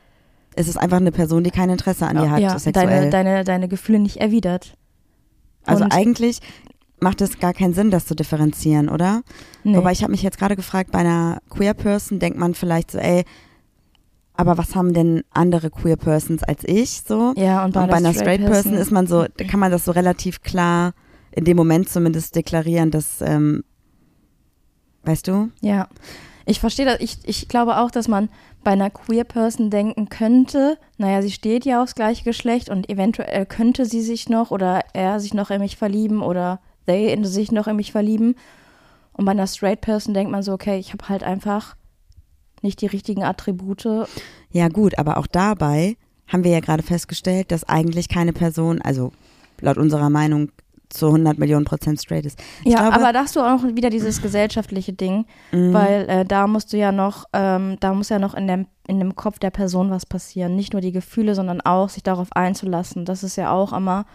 [0.56, 2.88] Es ist einfach eine Person, die kein Interesse an dir hat, ja, sexuell.
[2.88, 4.74] deine, deine, deine Gefühle nicht erwidert.
[5.66, 6.40] also Und- eigentlich
[7.02, 9.22] macht es gar keinen Sinn, das zu differenzieren, oder?
[9.64, 9.78] Nee.
[9.78, 12.98] Wobei ich habe mich jetzt gerade gefragt, bei einer Queer Person denkt man vielleicht so,
[12.98, 13.24] ey,
[14.34, 17.34] aber was haben denn andere Queer Persons als ich so?
[17.36, 19.86] ja, und bei, Und bei einer einer Straight Person ist man so, kann man das
[19.86, 20.94] so relativ klar
[21.32, 23.64] in dem Moment zumindest deklarieren, dass, ähm,
[25.04, 25.50] weißt du?
[25.62, 25.88] Ja,
[26.45, 27.00] ich verstehe das.
[27.00, 28.30] Ich, ich glaube auch, dass man
[28.64, 33.45] bei einer queer Person denken könnte, naja, sie steht ja aufs gleiche Geschlecht und eventuell
[33.45, 37.52] könnte sie sich noch oder er sich noch in mich verlieben oder they in sich
[37.52, 38.36] noch in mich verlieben.
[39.14, 41.76] Und bei einer straight Person denkt man so, okay, ich habe halt einfach
[42.62, 44.08] nicht die richtigen Attribute.
[44.52, 45.97] Ja gut, aber auch dabei
[46.28, 49.12] haben wir ja gerade festgestellt, dass eigentlich keine Person, also
[49.62, 50.52] laut unserer Meinung
[50.90, 52.40] zu 100 Millionen Prozent straight ist.
[52.64, 55.74] Ich ja, glaube, aber da hast du auch wieder dieses gesellschaftliche Ding, Mhm.
[55.74, 59.00] weil äh, da musst du ja noch, ähm, da muss ja noch in dem, in
[59.00, 60.56] dem Kopf der Person was passieren.
[60.56, 63.06] Nicht nur die Gefühle, sondern auch sich darauf einzulassen.
[63.06, 64.06] Das ist ja auch immer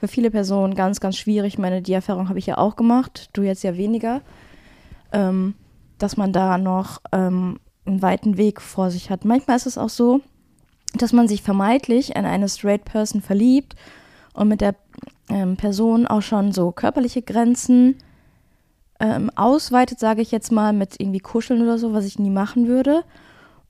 [0.00, 1.54] für viele Personen ganz, ganz schwierig.
[1.54, 4.20] Ich meine, die Erfahrung habe ich ja auch gemacht, du jetzt ja weniger,
[5.12, 5.54] ähm,
[5.98, 9.24] dass man da noch ähm, einen weiten Weg vor sich hat.
[9.24, 10.20] Manchmal ist es auch so,
[10.94, 13.76] dass man sich vermeintlich in eine straight Person verliebt
[14.34, 14.74] und mit der
[15.28, 17.96] ähm, Person auch schon so körperliche Grenzen
[19.00, 22.66] ähm, ausweitet, sage ich jetzt mal, mit irgendwie Kuscheln oder so, was ich nie machen
[22.66, 23.04] würde.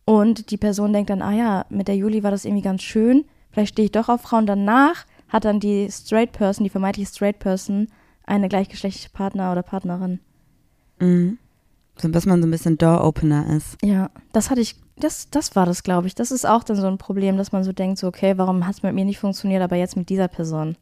[0.04, 3.24] Und die Person denkt dann, ah ja, mit der Juli war das irgendwie ganz schön,
[3.50, 4.46] vielleicht stehe ich doch auf Frauen.
[4.46, 7.88] Danach hat dann die straight Person, die vermeintliche straight Person,
[8.24, 10.20] eine gleichgeschlechtliche Partner oder Partnerin.
[11.00, 11.38] Mhm.
[11.98, 13.78] So, dass man so ein bisschen Door-Opener ist.
[13.82, 16.14] Ja, das hatte ich, das, das war das, glaube ich.
[16.14, 18.76] Das ist auch dann so ein Problem, dass man so denkt, so, okay, warum hat
[18.76, 20.76] es mit mir nicht funktioniert, aber jetzt mit dieser Person.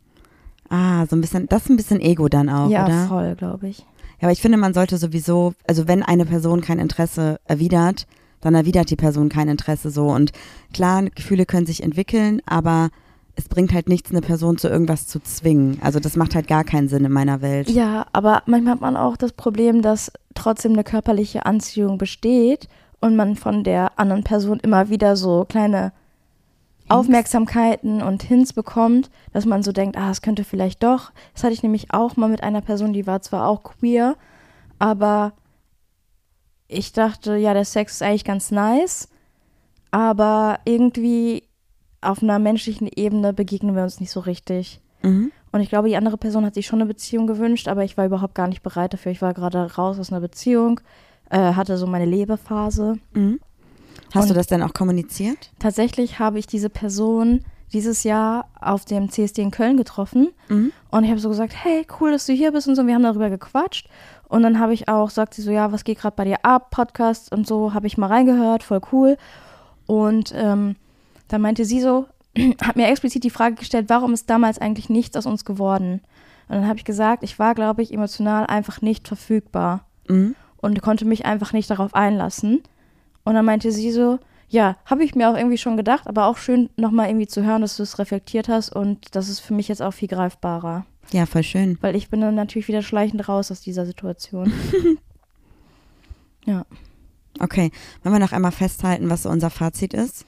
[0.68, 3.06] Ah, so ein bisschen, das ist ein bisschen Ego dann auch, ja, oder?
[3.06, 3.78] voll, glaube ich.
[3.78, 8.06] Ja, aber ich finde, man sollte sowieso, also wenn eine Person kein Interesse erwidert,
[8.40, 10.06] dann erwidert die Person kein Interesse so.
[10.06, 10.32] Und
[10.72, 12.90] klar, Gefühle können sich entwickeln, aber
[13.36, 15.78] es bringt halt nichts, eine Person zu irgendwas zu zwingen.
[15.80, 17.68] Also das macht halt gar keinen Sinn in meiner Welt.
[17.68, 22.68] Ja, aber manchmal hat man auch das Problem, dass trotzdem eine körperliche Anziehung besteht
[23.00, 25.92] und man von der anderen Person immer wieder so kleine
[26.88, 31.12] Aufmerksamkeiten und Hints bekommt, dass man so denkt, ah, es könnte vielleicht doch.
[31.32, 34.16] Das hatte ich nämlich auch mal mit einer Person, die war zwar auch queer,
[34.78, 35.32] aber
[36.68, 39.08] ich dachte, ja, der Sex ist eigentlich ganz nice,
[39.90, 41.44] aber irgendwie
[42.00, 44.80] auf einer menschlichen Ebene begegnen wir uns nicht so richtig.
[45.02, 45.32] Mhm.
[45.52, 48.04] Und ich glaube, die andere Person hat sich schon eine Beziehung gewünscht, aber ich war
[48.04, 49.12] überhaupt gar nicht bereit dafür.
[49.12, 50.80] Ich war gerade raus aus einer Beziehung,
[51.30, 52.98] äh, hatte so meine Lebephase.
[53.12, 53.40] Mhm.
[54.14, 55.50] Hast du Und- das denn auch kommuniziert?
[55.58, 60.70] Tatsächlich habe ich diese Person dieses Jahr auf dem CSD in Köln getroffen Mhm.
[60.92, 62.86] und ich habe so gesagt, hey, cool, dass du hier bist und so.
[62.86, 63.88] Wir haben darüber gequatscht
[64.28, 66.70] und dann habe ich auch, sagt sie so, ja, was geht gerade bei dir ab,
[66.70, 69.16] Podcast und so, habe ich mal reingehört, voll cool.
[69.86, 70.76] Und ähm,
[71.28, 72.06] dann meinte sie so,
[72.62, 76.00] hat mir explizit die Frage gestellt, warum ist damals eigentlich nichts aus uns geworden?
[76.48, 80.34] Und dann habe ich gesagt, ich war, glaube ich, emotional einfach nicht verfügbar Mhm.
[80.58, 82.62] und konnte mich einfach nicht darauf einlassen.
[83.24, 84.18] Und dann meinte sie so,
[84.48, 87.62] ja, habe ich mir auch irgendwie schon gedacht, aber auch schön nochmal irgendwie zu hören,
[87.62, 90.86] dass du es reflektiert hast und das ist für mich jetzt auch viel greifbarer.
[91.10, 91.78] Ja, voll schön.
[91.80, 94.52] Weil ich bin dann natürlich wieder schleichend raus aus dieser Situation.
[96.44, 96.64] ja.
[97.40, 97.72] Okay,
[98.02, 100.24] wollen wir noch einmal festhalten, was so unser Fazit ist?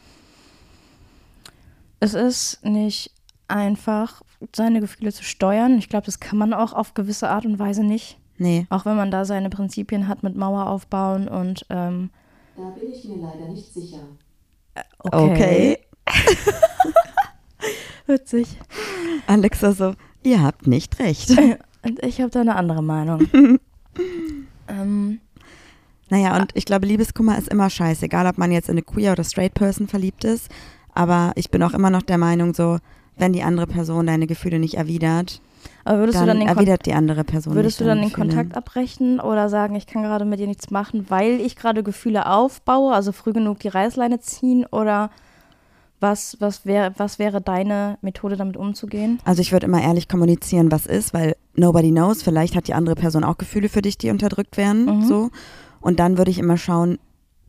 [2.00, 3.12] Es ist nicht
[3.48, 4.22] einfach,
[4.54, 5.78] seine Gefühle zu steuern.
[5.78, 8.18] Ich glaube, das kann man auch auf gewisse Art und Weise nicht.
[8.38, 8.66] Nee.
[8.70, 12.10] Auch wenn man da seine Prinzipien hat mit Mauer aufbauen und ähm,
[12.56, 14.00] Da bin ich mir leider nicht sicher.
[14.98, 15.78] Okay.
[18.06, 18.46] Witzig.
[19.26, 21.30] Alexa so, ihr habt nicht recht.
[21.82, 23.28] Und ich habe da eine andere Meinung.
[24.68, 25.20] ähm,
[26.08, 29.12] Naja, und ich glaube, Liebeskummer ist immer scheiße, egal ob man jetzt in eine queer
[29.12, 30.50] oder straight Person verliebt ist.
[30.94, 32.78] Aber ich bin auch immer noch der Meinung, so,
[33.16, 35.40] wenn die andere Person deine Gefühle nicht erwidert,
[35.84, 38.08] aber würdest dann, du dann den, Kon erwidert die andere Person würdest du dann den
[38.08, 38.28] Gefühle.
[38.28, 42.26] Kontakt abbrechen oder sagen, ich kann gerade mit dir nichts machen, weil ich gerade Gefühle
[42.26, 45.10] aufbaue, also früh genug die Reißleine ziehen oder
[45.98, 49.18] was, was, wär, was wäre deine Methode, damit umzugehen?
[49.24, 52.94] Also ich würde immer ehrlich kommunizieren, was ist, weil nobody knows, vielleicht hat die andere
[52.96, 55.02] Person auch Gefühle für dich, die unterdrückt werden, Mhm.
[55.04, 55.30] so.
[55.80, 56.98] Und dann würde ich immer schauen,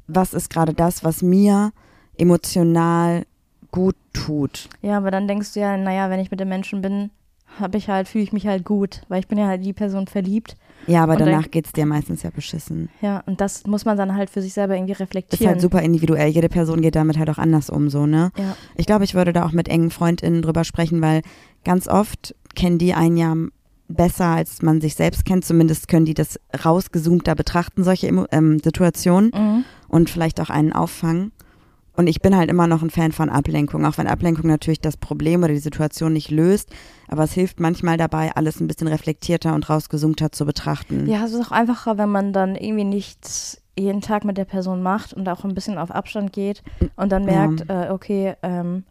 [0.07, 1.71] was ist gerade das, was mir
[2.17, 3.25] emotional
[3.71, 4.69] gut tut.
[4.81, 7.09] Ja, aber dann denkst du ja, naja, wenn ich mit den Menschen bin,
[7.59, 10.07] habe ich halt, fühle ich mich halt gut, weil ich bin ja halt die Person
[10.07, 10.55] verliebt.
[10.85, 12.89] Ja, aber Und dann- danach geht's dir meistens ja beschissen.
[13.01, 15.47] Ja, und das muss man dann halt für sich selber irgendwie Das ist reflektieren.
[15.53, 16.29] halt super individuell.
[16.29, 18.31] Jede Person geht damit halt auch anders um, so, ne?
[18.37, 18.55] Ja.
[18.75, 21.21] Ich glaube, ich würde da auch mit engen FreundInnen drüber sprechen, weil
[21.65, 23.35] ganz oft kennen die einen ja
[23.89, 25.45] besser, als man sich selbst kennt.
[25.45, 29.63] Zumindest können die das rausgezoomter betrachten, solche ähm, Situationen Mhm.
[29.87, 31.31] und vielleicht auch einen auffangen.
[31.97, 34.97] Und ich bin halt immer noch ein Fan von Ablenkung, auch wenn Ablenkung natürlich das
[34.97, 36.69] Problem oder die Situation nicht löst.
[37.07, 41.07] Aber es hilft manchmal dabei, alles ein bisschen reflektierter und rausgezoomter zu betrachten.
[41.09, 44.83] Ja, es ist auch einfacher, wenn man dann irgendwie nichts jeden Tag mit der Person
[44.83, 46.61] macht und auch ein bisschen auf Abstand geht
[46.95, 47.47] und dann Ja.
[47.47, 48.83] merkt, äh, okay, ähm,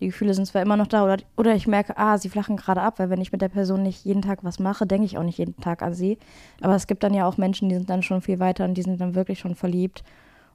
[0.00, 2.82] die Gefühle sind zwar immer noch da oder, oder ich merke, ah, sie flachen gerade
[2.82, 5.22] ab, weil wenn ich mit der Person nicht jeden Tag was mache, denke ich auch
[5.22, 6.18] nicht jeden Tag an sie.
[6.60, 8.82] Aber es gibt dann ja auch Menschen, die sind dann schon viel weiter und die
[8.82, 10.02] sind dann wirklich schon verliebt.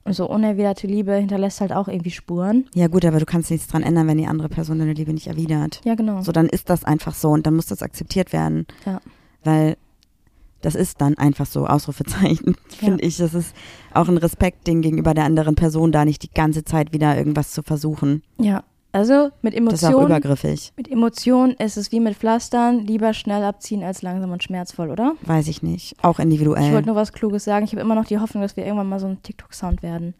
[0.07, 2.65] So unerwiderte Liebe hinterlässt halt auch irgendwie Spuren.
[2.75, 5.25] Ja gut, aber du kannst nichts dran ändern, wenn die andere Person deine Liebe nicht
[5.25, 5.81] erwidert.
[5.83, 6.21] Ja, genau.
[6.21, 8.67] So, dann ist das einfach so und dann muss das akzeptiert werden.
[8.85, 9.01] Ja.
[9.43, 9.77] Weil
[10.61, 12.87] das ist dann einfach so, Ausrufezeichen, Ja.
[12.89, 13.17] finde ich.
[13.17, 13.55] Das ist
[13.95, 17.63] auch ein Respektding gegenüber der anderen Person, da nicht die ganze Zeit wieder irgendwas zu
[17.63, 18.21] versuchen.
[18.39, 18.63] Ja.
[18.95, 20.05] Also mit Das ist auch Emotionen.
[20.05, 20.71] übergriffig.
[20.77, 25.15] Mit Emotionen ist es wie mit Pflastern, lieber schnell abziehen als langsam und schmerzvoll, oder?
[25.23, 25.95] Weiß ich nicht.
[26.01, 26.63] Auch individuell.
[26.67, 27.65] Ich wollte nur was Kluges sagen.
[27.65, 30.13] Ich habe immer noch die Hoffnung, dass wir irgendwann mal so ein TikTok-Sound werden.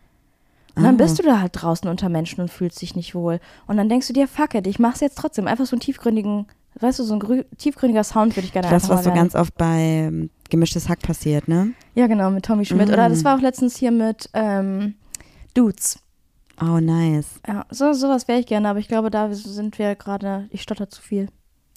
[0.76, 0.98] Und dann Ah.
[1.04, 3.40] bist du da halt draußen unter Menschen und fühlst dich nicht wohl.
[3.66, 5.48] Und dann denkst du dir, fuck it, ich mach's jetzt trotzdem.
[5.48, 6.48] Einfach so einen tiefgründigen,
[6.82, 9.56] weißt du, so ein grü- tiefgründiger Sound würde ich gerne das, was so ganz oft
[9.58, 9.78] bei
[10.10, 11.72] ähm, gemischtes Hack passiert, ne?
[11.94, 12.90] Ja, genau, mit Tommy Schmidt.
[12.90, 12.94] Mm.
[12.94, 14.96] Oder das war auch letztens hier mit ähm,
[15.54, 16.00] Dudes.
[16.62, 17.40] Oh, nice.
[17.48, 20.90] Ja, so, sowas wäre ich gerne, aber ich glaube, da sind wir gerade, ich stotter
[20.90, 21.28] zu viel.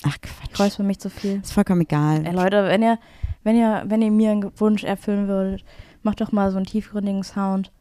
[0.05, 0.61] Ach, Ich Quatsch.
[0.61, 1.41] räusper mich zu viel.
[1.43, 2.25] Ist vollkommen egal.
[2.25, 2.99] Ey, Leute, wenn ihr,
[3.43, 5.65] wenn ihr, wenn ihr mir einen Wunsch erfüllen würdet,
[6.03, 7.73] macht doch mal so einen tiefgründigen Sound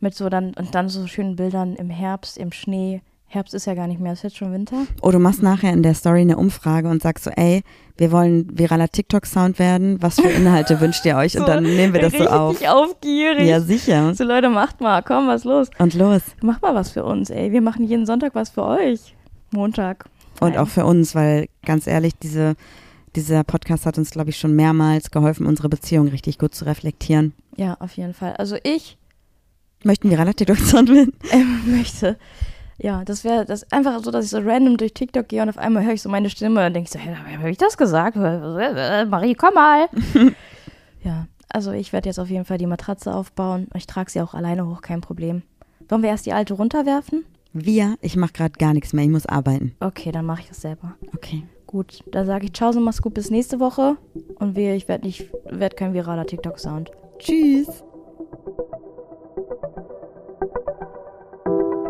[0.00, 3.02] mit so dann und dann so schönen Bildern im Herbst, im Schnee.
[3.32, 4.86] Herbst ist ja gar nicht mehr, ist jetzt schon Winter.
[5.02, 7.62] Oh, du machst nachher in der Story eine Umfrage und sagst so, ey,
[7.96, 10.02] wir wollen viraler TikTok-Sound werden.
[10.02, 11.38] Was für Inhalte wünscht ihr euch?
[11.38, 12.50] Und dann nehmen wir das so auf.
[12.52, 13.48] Richtig aufgierig.
[13.48, 14.14] Ja, sicher.
[14.14, 15.70] So Leute, macht mal, komm, was los?
[15.78, 16.22] Und los.
[16.42, 17.52] Macht mal was für uns, ey.
[17.52, 19.14] Wir machen jeden Sonntag was für euch.
[19.52, 20.06] Montag.
[20.40, 20.58] Und Nein.
[20.58, 22.56] auch für uns, weil ganz ehrlich, diese,
[23.14, 27.32] dieser Podcast hat uns, glaube ich, schon mehrmals geholfen, unsere Beziehung richtig gut zu reflektieren.
[27.56, 28.34] Ja, auf jeden Fall.
[28.34, 28.96] Also ich
[29.82, 31.12] Möchten viraler TikTok-Sound werden?
[31.30, 32.18] ähm, möchte.
[32.82, 35.58] Ja, das wäre das einfach so, dass ich so random durch TikTok gehe und auf
[35.58, 38.16] einmal höre ich so meine Stimme und denke so, hey, habe ich das gesagt?
[38.16, 39.88] Marie, komm mal.
[41.04, 43.68] ja, also ich werde jetzt auf jeden Fall die Matratze aufbauen.
[43.74, 45.42] Ich trage sie auch alleine hoch, kein Problem.
[45.90, 47.26] Wollen wir erst die alte runterwerfen?
[47.52, 49.74] Wir, ich mache gerade gar nichts mehr, ich muss arbeiten.
[49.80, 50.94] Okay, dann mache ich das selber.
[51.14, 51.42] Okay.
[51.66, 53.98] Gut, dann sage ich Ciao, so mach's gut bis nächste Woche.
[54.36, 56.90] Und wehe, ich werde nicht, werde kein viraler TikTok-Sound.
[57.18, 57.84] Tschüss.